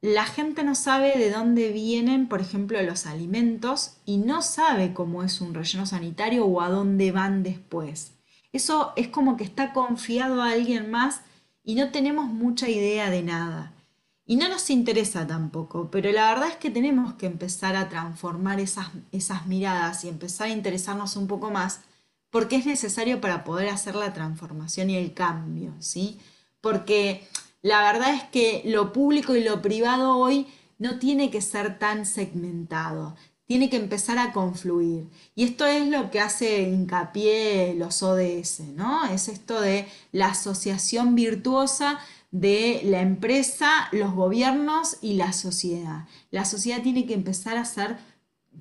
[0.02, 5.24] la gente no sabe de dónde vienen, por ejemplo, los alimentos y no sabe cómo
[5.24, 8.14] es un relleno sanitario o a dónde van después.
[8.52, 11.22] Eso es como que está confiado a alguien más
[11.64, 13.74] y no tenemos mucha idea de nada.
[14.26, 18.60] Y no nos interesa tampoco, pero la verdad es que tenemos que empezar a transformar
[18.60, 21.82] esas, esas miradas y empezar a interesarnos un poco más
[22.30, 26.20] porque es necesario para poder hacer la transformación y el cambio, ¿sí?
[26.62, 27.26] Porque
[27.68, 30.48] la verdad es que lo público y lo privado hoy
[30.80, 33.16] no tiene que ser tan segmentado,
[33.46, 35.10] tiene que empezar a confluir.
[35.36, 39.06] Y esto es lo que hace hincapié los ODS, ¿no?
[39.06, 42.00] Es esto de la asociación virtuosa
[42.32, 46.06] de la empresa, los gobiernos y la sociedad.
[46.32, 47.98] La sociedad tiene que empezar a ser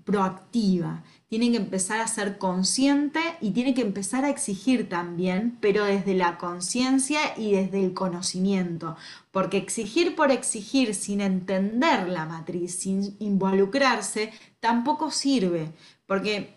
[0.05, 5.85] proactiva, tiene que empezar a ser consciente y tiene que empezar a exigir también, pero
[5.85, 8.97] desde la conciencia y desde el conocimiento.
[9.33, 15.73] Porque exigir por exigir sin entender la matriz, sin involucrarse, tampoco sirve.
[16.07, 16.55] Porque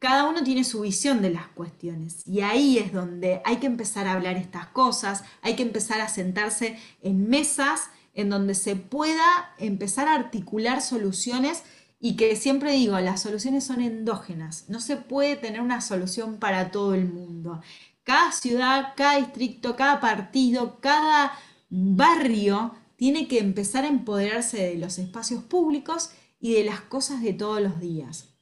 [0.00, 4.06] cada uno tiene su visión de las cuestiones y ahí es donde hay que empezar
[4.06, 9.54] a hablar estas cosas, hay que empezar a sentarse en mesas en donde se pueda
[9.58, 11.62] empezar a articular soluciones
[12.04, 16.70] y que siempre digo, las soluciones son endógenas, no se puede tener una solución para
[16.70, 17.62] todo el mundo.
[18.02, 21.32] Cada ciudad, cada distrito, cada partido, cada
[21.70, 27.32] barrio tiene que empezar a empoderarse de los espacios públicos y de las cosas de
[27.32, 28.34] todos los días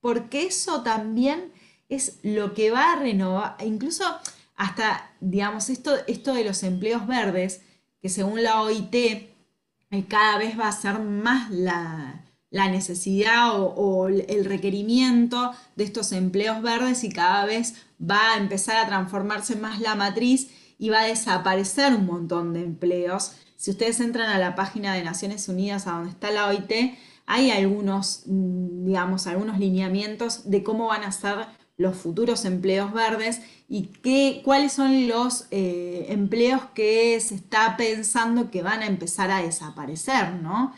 [0.00, 1.52] porque eso también
[1.88, 4.04] es lo que va a renovar, incluso
[4.56, 7.62] hasta, digamos, esto, esto de los empleos verdes,
[8.00, 9.28] que según la OIT eh,
[10.08, 12.19] cada vez va a ser más la,
[12.52, 18.86] necesidad o, el requerimiento de estos empleos verdes y cada vez va a empezar a
[18.86, 23.32] transformarse más la matriz y va a desaparecer un montón de empleos.
[23.56, 26.96] Si ustedes entran a la página de Naciones Unidas, a donde está la OIT,
[27.26, 31.46] hay algunos, mm, digamos, algunos lineamientos de cómo van a ser
[31.76, 38.50] los futuros empleos verdes y qué, cuáles son los eh, empleos que se está pensando
[38.50, 40.74] que van a empezar a desaparecer, ¿no?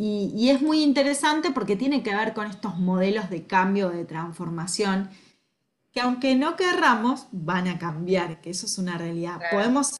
[0.00, 4.04] Y, y, es muy interesante porque tiene que ver con estos modelos de cambio, de
[4.04, 5.10] transformación,
[5.92, 9.40] que aunque no querramos, van a cambiar, que eso es una realidad.
[9.50, 9.98] Podemos ser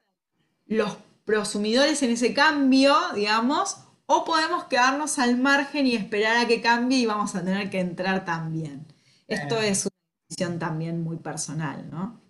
[0.66, 6.62] los prosumidores en ese cambio, digamos, o podemos quedarnos al margen y esperar a que
[6.62, 8.86] cambie y vamos a tener que entrar también.
[9.26, 9.96] Esto es una
[10.28, 12.20] decisión también muy personal, ¿no?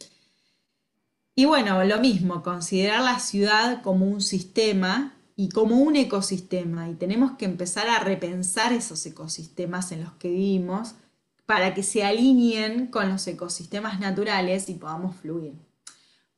[1.36, 6.90] Y bueno, lo mismo, considerar la ciudad como un sistema y como un ecosistema.
[6.90, 10.96] Y tenemos que empezar a repensar esos ecosistemas en los que vivimos
[11.46, 15.54] para que se alineen con los ecosistemas naturales y podamos fluir.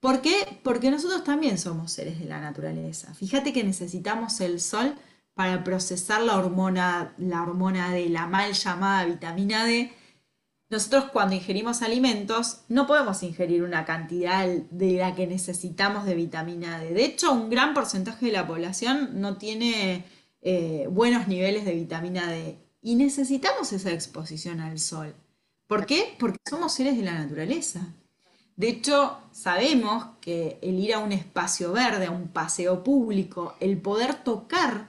[0.01, 0.61] ¿Por qué?
[0.63, 3.15] Porque nosotros también somos seres de la naturaleza.
[3.15, 4.95] Fíjate que necesitamos el sol
[5.33, 9.95] para procesar la hormona, la hormona de la mal llamada vitamina D,
[10.71, 16.79] nosotros cuando ingerimos alimentos no podemos ingerir una cantidad de la que necesitamos de vitamina
[16.79, 16.95] D.
[16.95, 20.05] De hecho, un gran porcentaje de la población no tiene
[20.43, 25.15] eh, buenos niveles de vitamina D y necesitamos esa exposición al sol.
[25.67, 26.15] ¿Por qué?
[26.19, 27.81] Porque somos seres de la naturaleza.
[28.55, 33.79] De hecho, sabemos que el ir a un espacio verde, a un paseo público, el
[33.79, 34.89] poder tocar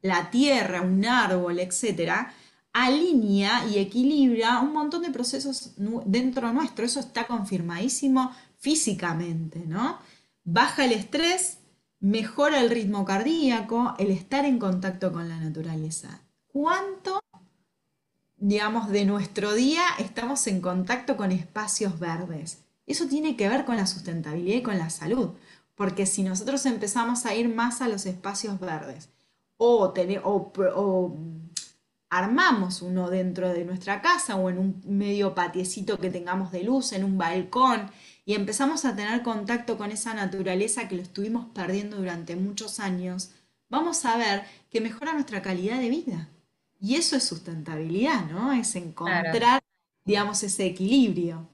[0.00, 2.34] la tierra, un árbol, etcétera,
[2.72, 6.84] alinea y equilibra un montón de procesos dentro nuestro.
[6.84, 9.98] Eso está confirmadísimo físicamente, ¿no?
[10.44, 11.58] Baja el estrés,
[12.00, 16.22] mejora el ritmo cardíaco, el estar en contacto con la naturaleza.
[16.46, 17.20] ¿Cuánto,
[18.36, 22.64] digamos, de nuestro día estamos en contacto con espacios verdes?
[22.86, 25.30] Eso tiene que ver con la sustentabilidad y con la salud,
[25.74, 29.08] porque si nosotros empezamos a ir más a los espacios verdes,
[29.56, 29.94] o,
[32.12, 36.92] armamos uno dentro de nuestra casa o en un medio patiecito que tengamos de luz,
[36.92, 37.90] en un balcón,
[38.26, 43.30] y empezamos a tener contacto con esa naturaleza que lo estuvimos perdiendo durante muchos años,
[43.70, 46.28] vamos a ver que mejora nuestra calidad de vida.
[46.78, 48.52] Y eso es sustentabilidad, ¿no?
[48.52, 49.62] Es encontrar,
[50.04, 51.48] digamos, ese equilibrio.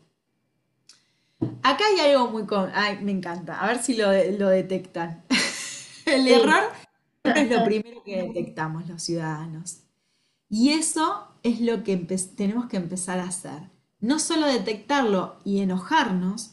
[1.62, 2.44] Acá hay algo muy...
[2.74, 3.60] Ay, me encanta.
[3.60, 5.22] A ver si lo, detectan.
[6.04, 6.64] El error
[7.22, 9.84] es lo primero que detectamos los ciudadanos.
[10.48, 13.70] Y eso es lo que tenemos que empezar a hacer.
[14.00, 16.52] No solo detectarlo y enojarnos,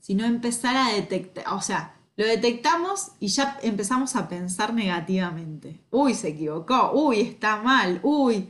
[0.00, 5.84] sino empezar a detectar, o sea, lo detectamos y ya empezamos a pensar negativamente.
[5.90, 8.48] Uy, se equivocó, uy, está mal, uy.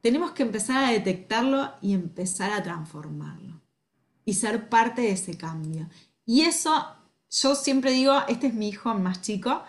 [0.00, 3.60] Tenemos que empezar a detectarlo y empezar a transformarlo.
[4.24, 5.88] Y ser parte de ese cambio.
[6.24, 6.86] Y eso,
[7.30, 9.62] yo siempre digo, este es mi hijo más chico,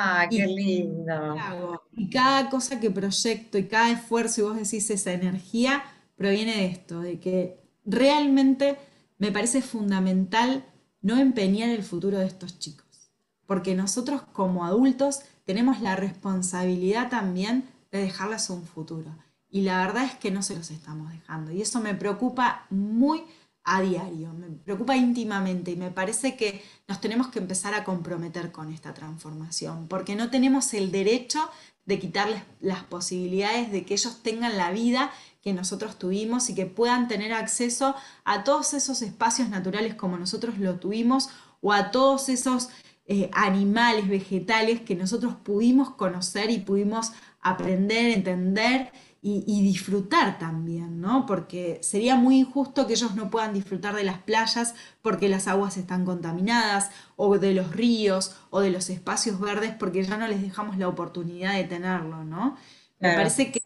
[0.00, 1.82] Ah, qué lindo.
[1.96, 5.82] Y cada cosa que proyecto y cada esfuerzo, y vos decís esa energía,
[6.16, 8.76] proviene de esto, de que realmente
[9.18, 10.64] me parece fundamental
[11.02, 13.10] no empeñar el futuro de estos chicos.
[13.46, 19.16] Porque nosotros como adultos tenemos la responsabilidad también de dejarles un futuro.
[19.50, 21.50] Y la verdad es que no se los estamos dejando.
[21.50, 23.24] Y eso me preocupa muy
[23.70, 28.50] a diario, me preocupa íntimamente y me parece que nos tenemos que empezar a comprometer
[28.50, 31.38] con esta transformación, porque no tenemos el derecho
[31.84, 35.10] de quitarles las posibilidades de que ellos tengan la vida
[35.42, 37.94] que nosotros tuvimos y que puedan tener acceso
[38.24, 41.28] a todos esos espacios naturales como nosotros lo tuvimos
[41.60, 42.70] o a todos esos
[43.06, 51.26] eh, animales, vegetales que nosotros pudimos conocer y pudimos aprender, entender y, disfrutar también, ¿no?
[51.26, 55.76] Porque sería muy injusto que ellos no puedan disfrutar de las playas porque las aguas
[55.76, 60.40] están contaminadas, o de los ríos, o de los espacios verdes porque ya no les
[60.40, 62.56] dejamos la oportunidad de tenerlo, ¿no?
[63.00, 63.60] Me parece que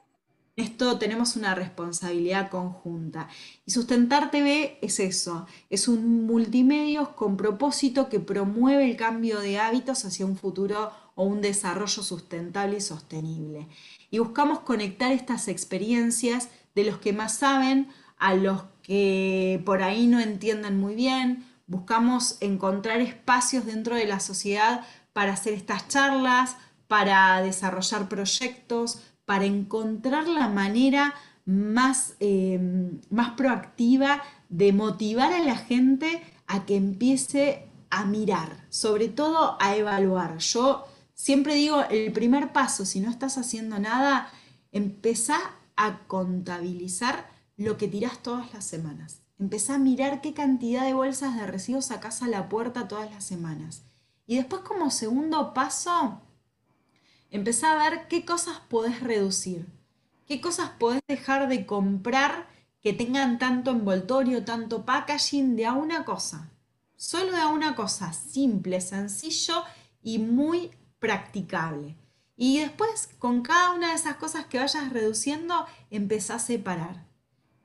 [0.57, 3.29] en esto tenemos una responsabilidad conjunta.
[3.67, 9.59] Y Sustentar TV es eso, es un multimedio con propósito que promueve el cambio de
[9.59, 13.69] hábitos hacia un futuro o un desarrollo sustentable y sostenible
[14.13, 17.89] y buscamos conectar estas experiencias de los que más saben
[18.19, 21.47] a los que por ahí no entienden muy bien.
[21.67, 24.85] Buscamos encontrar espacios dentro de la sociedad
[25.15, 26.57] para hacer estas charlas,
[26.89, 31.15] para desarrollar proyectos, para encontrar la manera
[31.47, 39.09] más, em, más proactiva de motivar a la gente a que empiece a mirar, sobre
[39.09, 40.37] todo a evaluar.
[40.37, 40.85] Yo
[41.23, 44.29] Siempre digo, el primer paso, si no estás haciendo nada,
[44.73, 45.39] empezá
[45.77, 49.23] a contabilizar lo que tirás todas las semanas.
[49.39, 53.23] Empezá a mirar qué cantidad de bolsas de residuos sacás a la puerta todas las
[53.23, 53.85] semanas.
[54.27, 56.23] Y después como segundo paso,
[57.31, 59.69] empezá a ver qué cosas podés reducir,
[60.27, 62.49] qué cosas podés dejar de comprar
[62.81, 66.51] que tengan tanto envoltorio, tanto packaging de a una cosa.
[66.97, 69.63] Solo de a una cosa, simple, sencillo
[70.03, 70.73] y muy
[71.03, 71.97] practicable.
[72.37, 77.05] Y después, con cada una de esas cosas que vayas reduciendo, empezá a separar.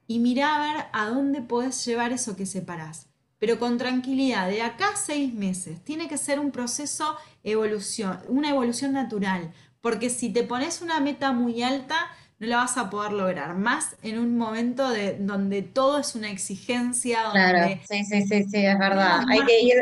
[0.08, 3.08] Y mira a ver a dónde podés llevar eso que separás.
[3.38, 8.50] Pero con tranquilidad, de acá a seis meses, tiene que ser un proceso evolución, una
[8.50, 9.54] evolución natural.
[9.82, 12.08] Porque si te pones una meta muy alta,
[12.40, 13.56] no la vas a poder lograr.
[13.56, 17.20] Más en un momento de, donde todo es una exigencia.
[17.32, 19.22] claro, sí, sí, sí, sí, es verdad.
[19.28, 19.76] Hay que ir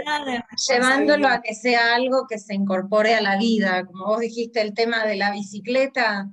[0.68, 3.86] llevándolo a que sea algo que se incorpore a la vida.
[3.86, 6.30] Como vos dijiste, el tema de la bicicleta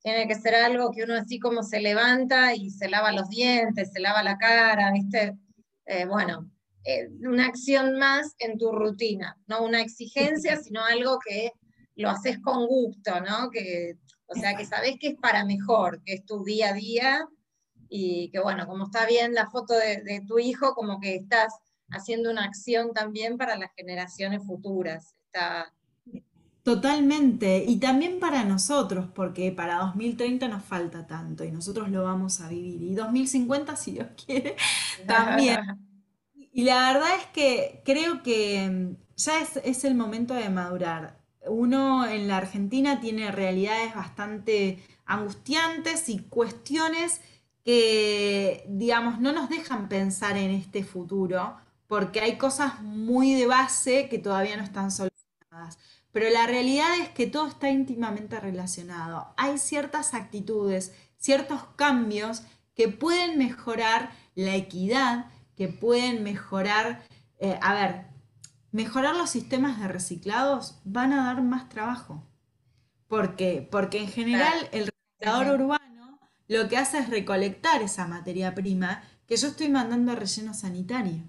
[0.00, 3.90] tiene que ser algo que uno así como se levanta y se lava los dientes,
[3.90, 5.36] se lava la cara, ¿viste?
[5.86, 6.50] Eh, bueno,
[6.84, 11.52] eh, una acción más en tu rutina, no una exigencia, sino algo que
[11.96, 13.50] lo haces con gusto, ¿no?
[13.50, 13.96] Que
[14.26, 17.28] o sea, que sabés que es para mejor, que es tu día a día
[17.88, 21.54] y que bueno, como está bien la foto de, tu hijo, como que estás
[21.90, 25.14] haciendo una acción también para las generaciones futuras.
[25.26, 25.72] Está...
[26.62, 32.40] Totalmente, y también para nosotros, porque para 2030 nos falta tanto y nosotros lo vamos
[32.40, 32.82] a vivir.
[32.82, 34.56] Y 2050, si Dios quiere,
[35.06, 35.60] también.
[36.56, 42.06] Y la verdad es que creo que ya es, es el momento de madurar uno
[42.06, 47.20] en la Argentina tiene realidades bastante angustiantes y cuestiones
[47.64, 54.08] que, digamos, no nos dejan pensar en este futuro, porque hay cosas muy de base
[54.08, 55.78] que todavía no están solucionadas.
[56.12, 59.34] Pero la realidad es que todo está íntimamente relacionado.
[59.36, 62.42] Hay ciertas actitudes, ciertos cambios
[62.74, 65.26] que pueden mejorar la equidad,
[65.56, 67.02] que pueden mejorar,
[67.38, 68.13] eh, a ver,
[68.74, 72.26] mejorar los sistemas de reciclados van a dar más trabajo.
[73.06, 73.66] ¿Por qué?
[73.70, 76.18] Porque en general el reciclador urbano
[76.48, 81.22] lo que hace es recolectar esa materia prima que yo estoy mandando a relleno sanitario.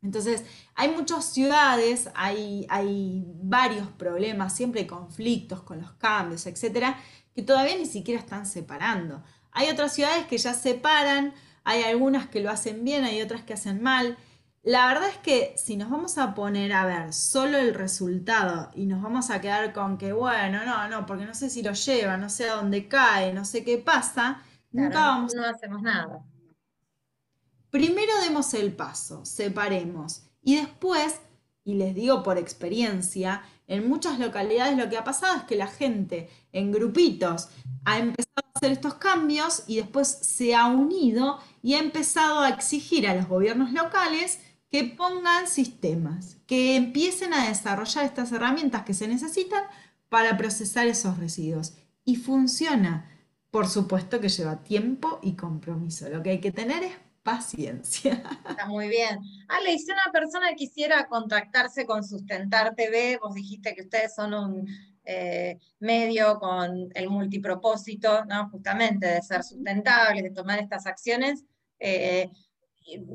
[0.00, 0.42] Entonces,
[0.74, 6.98] hay muchas ciudades, hay, hay varios problemas, siempre hay conflictos con los cambios, etcétera,
[7.34, 9.22] que todavía ni siquiera están separando.
[9.52, 13.52] Hay otras ciudades que ya separan, hay algunas que lo hacen bien, hay otras que
[13.52, 14.16] hacen mal.
[14.64, 18.86] La verdad es que si nos vamos a poner a ver solo el resultado y
[18.86, 22.16] nos vamos a quedar con que, bueno, no, no, porque no sé si lo lleva,
[22.16, 24.42] no sé a dónde cae, no sé qué pasa,
[24.72, 25.34] nunca vamos.
[25.34, 26.24] No hacemos nada.
[27.68, 30.30] Primero demos el paso, separemos.
[30.42, 31.20] Y después,
[31.62, 35.66] y les digo por experiencia, en muchas localidades lo que ha pasado es que la
[35.66, 37.50] gente en grupitos
[37.84, 42.48] ha empezado a hacer estos cambios y después se ha unido y ha empezado a
[42.48, 44.38] exigir a los gobiernos locales
[44.70, 49.62] que pongan sistemas, que empiecen a desarrollar estas herramientas que se necesitan
[50.08, 51.74] para procesar esos residuos.
[52.04, 53.10] Y funciona.
[53.50, 56.08] Por supuesto que lleva tiempo y compromiso.
[56.08, 56.92] Lo que hay que tener es
[57.22, 58.22] paciencia.
[58.48, 59.18] Está muy bien.
[59.48, 64.68] Ale, si una persona quisiera contactarse con Sustentar TV, vos dijiste que ustedes son un
[65.04, 68.48] eh, medio con el multipropósito, ¿no?
[68.50, 71.44] justamente de ser sustentables, de tomar estas acciones.
[71.78, 72.30] Eh,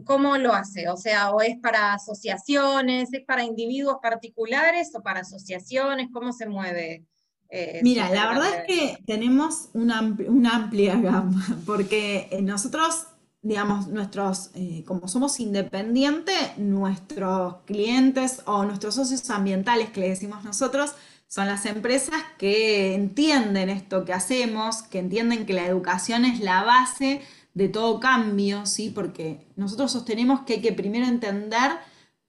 [0.04, 0.90] ¿Cómo lo hace?
[0.90, 6.48] O sea, o es para asociaciones, es para individuos particulares o para asociaciones, ¿cómo se
[6.48, 7.06] mueve
[7.50, 13.08] eh, Mira, la verdad es que tenemos una, una amplia gama, porque eh, nosotros,
[13.42, 20.44] digamos, nuestros, eh, como somos independientes, nuestros clientes o nuestros socios ambientales que le decimos
[20.44, 20.94] nosotros,
[21.28, 26.64] son las empresas que entienden esto que hacemos, que entienden que la educación es la
[26.64, 27.22] base
[27.54, 28.90] de todo cambio, ¿sí?
[28.90, 31.72] Porque nosotros sostenemos que hay que primero entender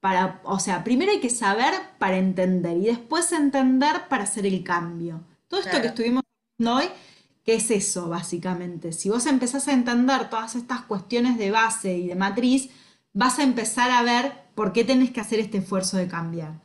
[0.01, 4.65] para, o sea, primero hay que saber para entender y después entender para hacer el
[4.65, 5.21] cambio.
[5.49, 6.23] Todo esto que estuvimos
[6.59, 6.87] viendo hoy,
[7.45, 8.93] ¿qué es eso básicamente?
[8.93, 12.71] Si vos empezás a entender todas estas cuestiones de base y de matriz,
[13.13, 16.61] vas a empezar a ver por qué tenés que hacer este esfuerzo de cambiar.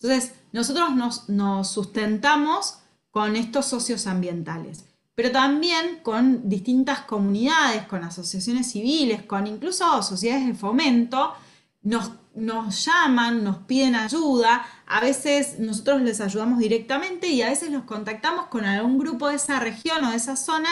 [0.00, 0.90] Entonces, nosotros
[1.28, 2.78] nos, sustentamos
[3.10, 4.84] con estos socios ambientales,
[5.20, 11.34] pero también con distintas comunidades, con asociaciones civiles, con incluso sociedades de fomento,
[11.82, 17.70] nos, nos llaman, nos piden ayuda, a veces nosotros les ayudamos directamente y a veces
[17.70, 20.70] los contactamos con algún grupo de esa región o de esa zona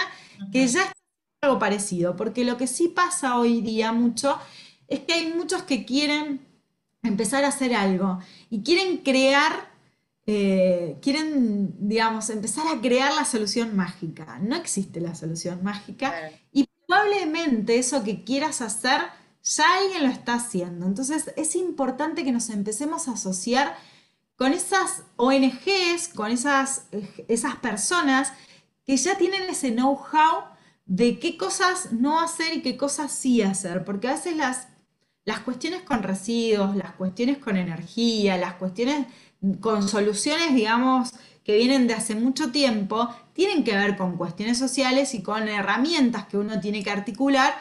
[0.50, 0.94] que ya está
[1.42, 4.38] algo parecido, porque lo que sí pasa hoy día mucho
[4.86, 6.40] es que hay muchos que quieren
[7.02, 8.18] empezar a hacer algo
[8.48, 9.67] y quieren crear,
[10.30, 14.38] eh, quieren, digamos, empezar a crear la solución mágica.
[14.40, 16.12] No existe la solución mágica
[16.52, 19.00] y probablemente eso que quieras hacer
[19.42, 20.84] ya alguien lo está haciendo.
[20.84, 23.74] Entonces es importante que nos empecemos a asociar
[24.36, 26.88] con esas ONGs, con esas,
[27.26, 28.34] esas personas
[28.84, 30.44] que ya tienen ese know-how
[30.84, 34.68] de qué cosas no hacer y qué cosas sí hacer, porque a veces las
[35.28, 39.06] las cuestiones con residuos, las cuestiones con energía, las cuestiones
[39.60, 41.12] con soluciones, digamos,
[41.44, 46.26] que vienen de hace mucho tiempo, tienen que ver con cuestiones sociales y con herramientas
[46.26, 47.54] que uno tiene que articular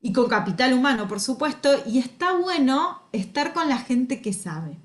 [0.00, 4.78] y con capital humano, por supuesto, y está bueno estar con la gente que sabe.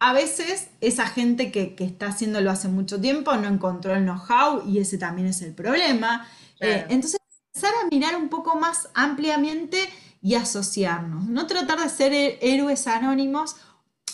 [0.00, 4.78] A veces esa gente que, está haciéndolo hace mucho tiempo no encontró el know-how y
[4.78, 6.28] ese también es el problema.
[6.60, 7.20] Eh, entonces,
[7.52, 9.78] empezar a mirar un poco más ampliamente
[10.22, 11.26] y asociarnos.
[11.26, 13.56] No tratar de ser héroes anónimos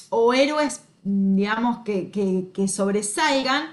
[0.09, 3.69] o héroes, digamos, que, sobresalgan,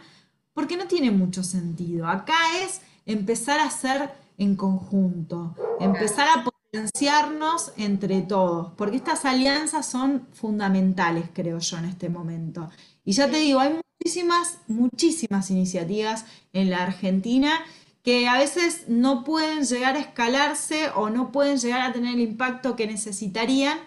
[0.53, 2.07] porque no tiene mucho sentido.
[2.07, 9.85] Acá es empezar a hacer en conjunto, empezar a potenciarnos entre todos, porque estas alianzas
[9.85, 12.69] son fundamentales, creo yo, en este momento.
[13.05, 17.61] Y ya te digo, hay muchísimas, muchísimas iniciativas en la Argentina
[18.03, 22.21] que a veces no pueden llegar a escalarse o no pueden llegar a tener el
[22.21, 23.77] impacto que necesitarían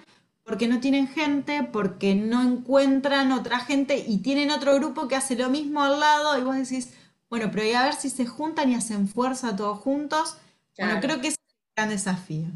[0.45, 5.37] porque no tienen gente, porque no encuentran otra gente y tienen otro grupo que hace
[5.37, 6.95] lo mismo al lado y vos decís,
[7.31, 10.37] bueno, pero a ver si se juntan y hacen fuerza todos juntos.
[10.79, 12.47] Bueno, creo que es un gran desafío.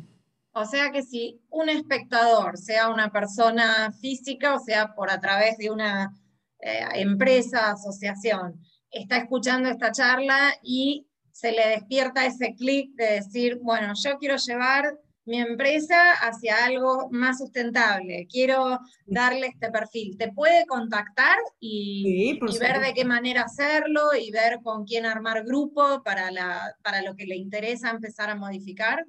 [0.52, 5.56] O sea que si un espectador, sea una persona física o sea por a través
[5.56, 6.14] de una
[6.60, 8.60] eh, empresa, asociación,
[8.90, 14.36] está escuchando esta charla y se le despierta ese clic de decir, bueno, yo quiero
[14.36, 14.98] llevar
[15.28, 20.16] mi empresa hacia algo más sustentable, quiero darle este perfil.
[20.16, 26.02] ¿Te puede contactar y, ver de qué manera hacerlo y ver con quién armar grupo
[26.02, 29.04] para, la, para lo que le interesa empezar a modificar?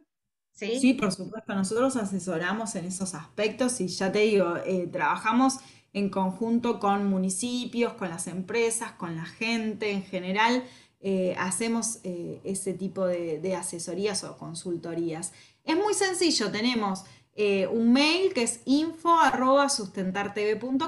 [0.51, 0.77] ¿Sí?
[0.81, 5.59] sí, por supuesto, nosotros asesoramos en esos aspectos y ya te digo, eh, trabajamos
[5.93, 10.63] en conjunto con municipios, con las empresas, con la gente en general
[11.01, 15.31] eh, hacemos eh, ese tipo de, asesorías o consultorías.
[15.69, 17.03] Es muy sencillo, tenemos
[17.35, 20.79] eh, un mail que es info.sustentartv.com.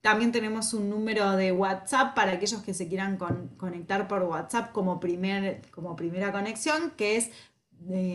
[0.00, 3.18] También tenemos un número de WhatsApp para aquellos que se quieran
[3.56, 7.30] conectar por WhatsApp como, primer, como primera conexión, que es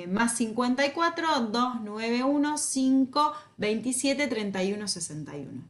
[0.09, 5.63] más 54 291 5 27 31 61.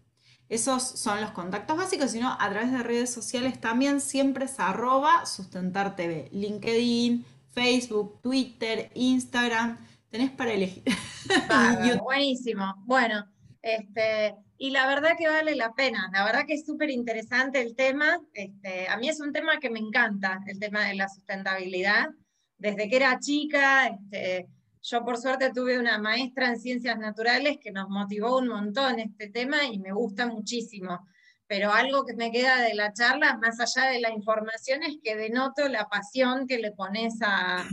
[0.49, 5.27] Esos son los contactos básicos, sino a través de redes sociales también siempre es arroba
[5.27, 7.23] sustentar TV, LinkedIn,
[7.53, 9.77] Facebook, Twitter, Instagram,
[10.09, 10.83] tenés para elegir.
[12.03, 12.75] buenísimo.
[12.85, 13.25] Bueno,
[13.61, 17.75] este, y la verdad que vale la pena, la verdad que es súper interesante el
[17.75, 18.19] tema.
[18.33, 22.09] Este, a mí es un tema que me encanta, el tema de la sustentabilidad.
[22.57, 24.47] Desde que era chica, este,
[24.81, 29.29] yo por suerte tuve una maestra en ciencias naturales que nos motivó un montón este
[29.29, 31.07] tema y me gusta muchísimo.
[31.47, 35.15] Pero algo que me queda de la charla, más allá de la información, es que
[35.15, 37.67] denoto la pasión que le pones a,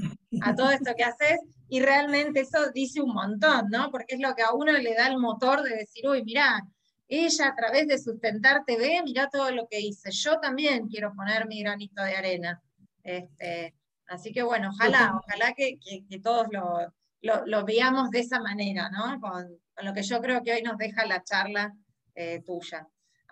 [0.57, 1.39] todo esto que haces
[1.73, 3.91] y realmente eso dice un montón, ¿no?
[3.91, 6.63] Porque es lo que a uno le da el motor de decir, uy, mira,
[7.09, 10.11] ella a través de Sustentar TV, mira todo lo que hice.
[10.11, 12.63] Yo también quiero poner mi granito de arena.
[13.03, 13.75] Este,
[14.07, 15.79] así que bueno, ojalá, ojalá que
[16.23, 16.93] todos lo,
[17.47, 19.19] lo, veamos de esa manera, ¿no?
[19.19, 21.73] Con, lo que yo creo que hoy nos deja la charla
[22.15, 22.87] eh, tuya.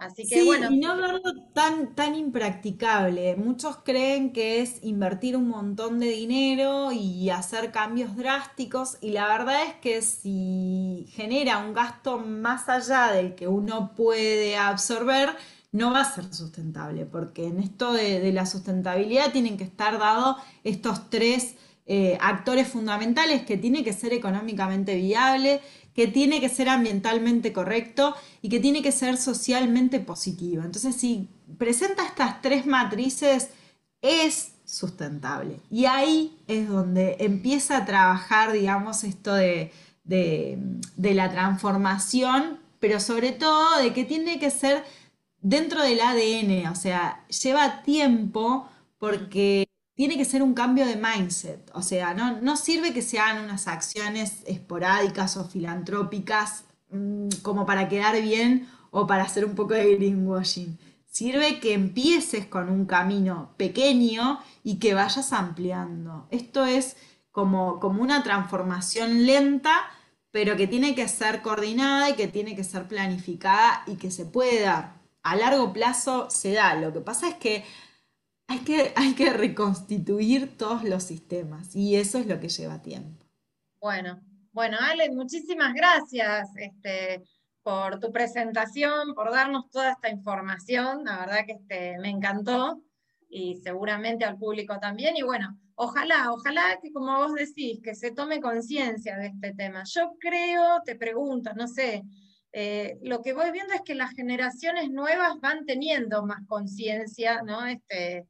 [0.04, 1.20] Así que Sí, bueno, y no verlo
[1.54, 3.36] tan, tan impracticable.
[3.36, 9.26] Muchos creen que es invertir un montón de dinero y hacer cambios drásticos, y la
[9.26, 15.30] verdad es que si genera un gasto más allá del que uno puede absorber,
[15.72, 19.98] no va a ser sustentable, porque en esto de, de la sustentabilidad tienen que estar
[19.98, 25.60] dados estos tres eh, actores fundamentales, que tiene que ser económicamente viable,
[25.94, 30.62] que tiene que ser ambientalmente correcto y que tiene que ser socialmente positivo.
[30.64, 31.28] Entonces, si
[31.58, 33.50] presenta estas tres matrices,
[34.02, 35.60] es sustentable.
[35.70, 39.72] Y ahí es donde empieza a trabajar, digamos, esto de,
[40.04, 40.58] de-
[41.14, 44.84] la transformación, pero sobre todo de que tiene que ser
[45.42, 48.68] dentro del ADN, o sea, lleva tiempo
[48.98, 49.68] porque
[50.00, 53.68] tiene que ser un cambio de mindset, o sea, no, no sirve que sean unas
[53.68, 59.96] acciones esporádicas o filantrópicas mm, como para quedar bien o para hacer un poco de
[59.96, 60.78] greenwashing.
[61.04, 66.26] Sirve que empieces con un camino pequeño y que vayas ampliando.
[66.30, 66.96] Esto es
[67.30, 69.82] como, como una transformación lenta,
[70.30, 74.24] pero que tiene que ser coordinada y que tiene que ser planificada y que se
[74.24, 74.94] puede dar.
[75.22, 76.74] A largo plazo se da.
[76.76, 77.66] Lo que pasa es que
[78.50, 83.24] hay que, hay que reconstituir todos los sistemas y eso es lo que lleva tiempo.
[83.80, 84.20] bueno,
[84.50, 87.22] bueno, Ale, muchísimas gracias este,
[87.62, 91.04] por tu presentación, por darnos toda esta información.
[91.04, 92.82] La verdad que este, me encantó
[93.28, 95.16] y seguramente al público también.
[95.16, 99.84] Y bueno, ojalá, ojalá que como vos decís, que se tome conciencia de este tema.
[99.84, 102.02] Yo creo, te pregunto, no sé,
[102.52, 107.64] eh, lo que voy viendo es que las generaciones nuevas van teniendo más conciencia, ¿no?
[107.64, 108.26] Este,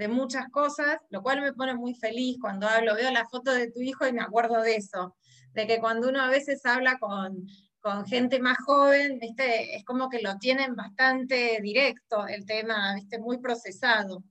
[0.00, 3.70] de muchas cosas, lo cual me pone muy feliz cuando hablo, veo la foto de
[3.70, 5.14] tu hijo y me acuerdo de eso,
[5.52, 7.46] de que cuando uno a veces habla con,
[7.80, 9.76] con gente más joven, ¿viste?
[9.76, 13.18] es como que lo tienen bastante directo el tema, ¿viste?
[13.18, 14.24] muy procesado,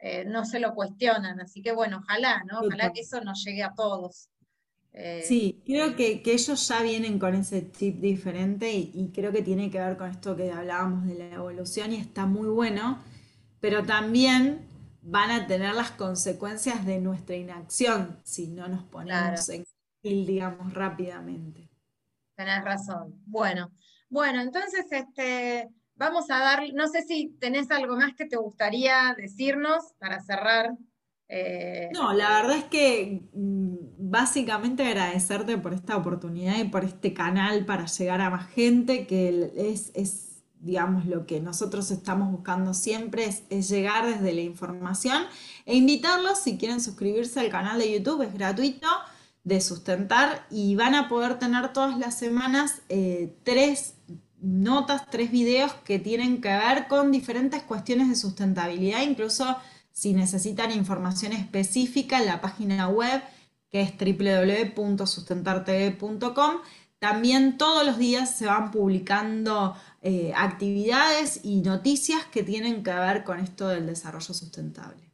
[0.00, 2.58] eh, no se lo cuestionan, así que bueno, ojalá, ¿no?
[2.58, 4.28] Ojalá que eso nos llegue a todos.
[4.92, 9.30] Eh, Sí, creo que, que ellos ya vienen con ese chip diferente y, y creo
[9.30, 12.98] que tiene que ver con esto que hablábamos de la evolución y está muy bueno,
[13.60, 14.71] pero también
[15.02, 19.36] van a tener las consecuencias de nuestra inacción si no nos claro.
[19.36, 19.64] ponemos en
[20.02, 21.70] carril, digamos, rápidamente.
[22.36, 23.14] Tenés razón.
[23.26, 23.72] Bueno,
[24.08, 29.14] bueno, entonces este, vamos a dar, no sé si tenés algo más que te gustaría
[29.16, 30.70] decirnos para cerrar.
[31.28, 37.12] Eh, No, la verdad es que mm, básicamente agradecerte por esta oportunidad y por este
[37.12, 40.31] canal para llegar a más gente, que el- es, es,
[40.62, 45.24] digamos, lo que nosotros estamos buscando siempre, es, llegar desde la información
[45.66, 48.88] e invitarlos si quieren suscribirse al canal de YouTube, es gratuito,
[49.44, 53.94] de sustentar y van a poder tener todas las semanas eh, tres
[54.40, 59.56] notas, tres videos que tienen que ver con diferentes cuestiones de sustentabilidad, incluso
[59.90, 63.20] si necesitan información específica en la página web
[63.68, 66.58] que es www.sustentartv.com.
[66.98, 69.74] También todos los días se van publicando
[70.04, 75.12] eh, actividades y noticias que tienen que ver con esto del desarrollo sustentable.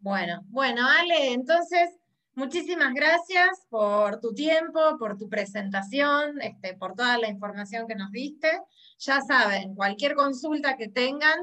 [0.00, 1.88] bueno, bueno, Ale, entonces,
[2.34, 8.12] muchísimas gracias por tu tiempo, por tu presentación, este, por toda la información que nos
[8.12, 8.50] diste.
[8.98, 11.38] Ya saben, cualquier consulta que tengan,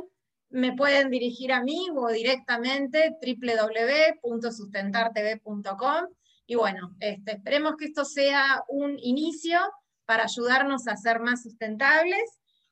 [0.49, 6.05] me pueden dirigir a mí o directamente www.sustentartv.com.
[6.45, 9.59] Y bueno, este, esperemos que esto sea un inicio
[10.05, 12.21] para ayudarnos a ser más sustentables.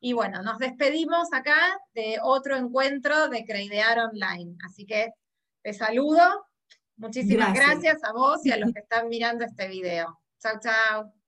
[0.06, 4.58] Y bueno, nos despedimos acá de otro encuentro de Creidear Online.
[4.66, 5.14] Así que
[5.62, 6.46] te saludo.
[6.98, 7.82] Muchísimas Gracias.
[7.82, 10.20] gracias a vos y a los que están mirando este video.
[10.42, 11.23] Chau, chau.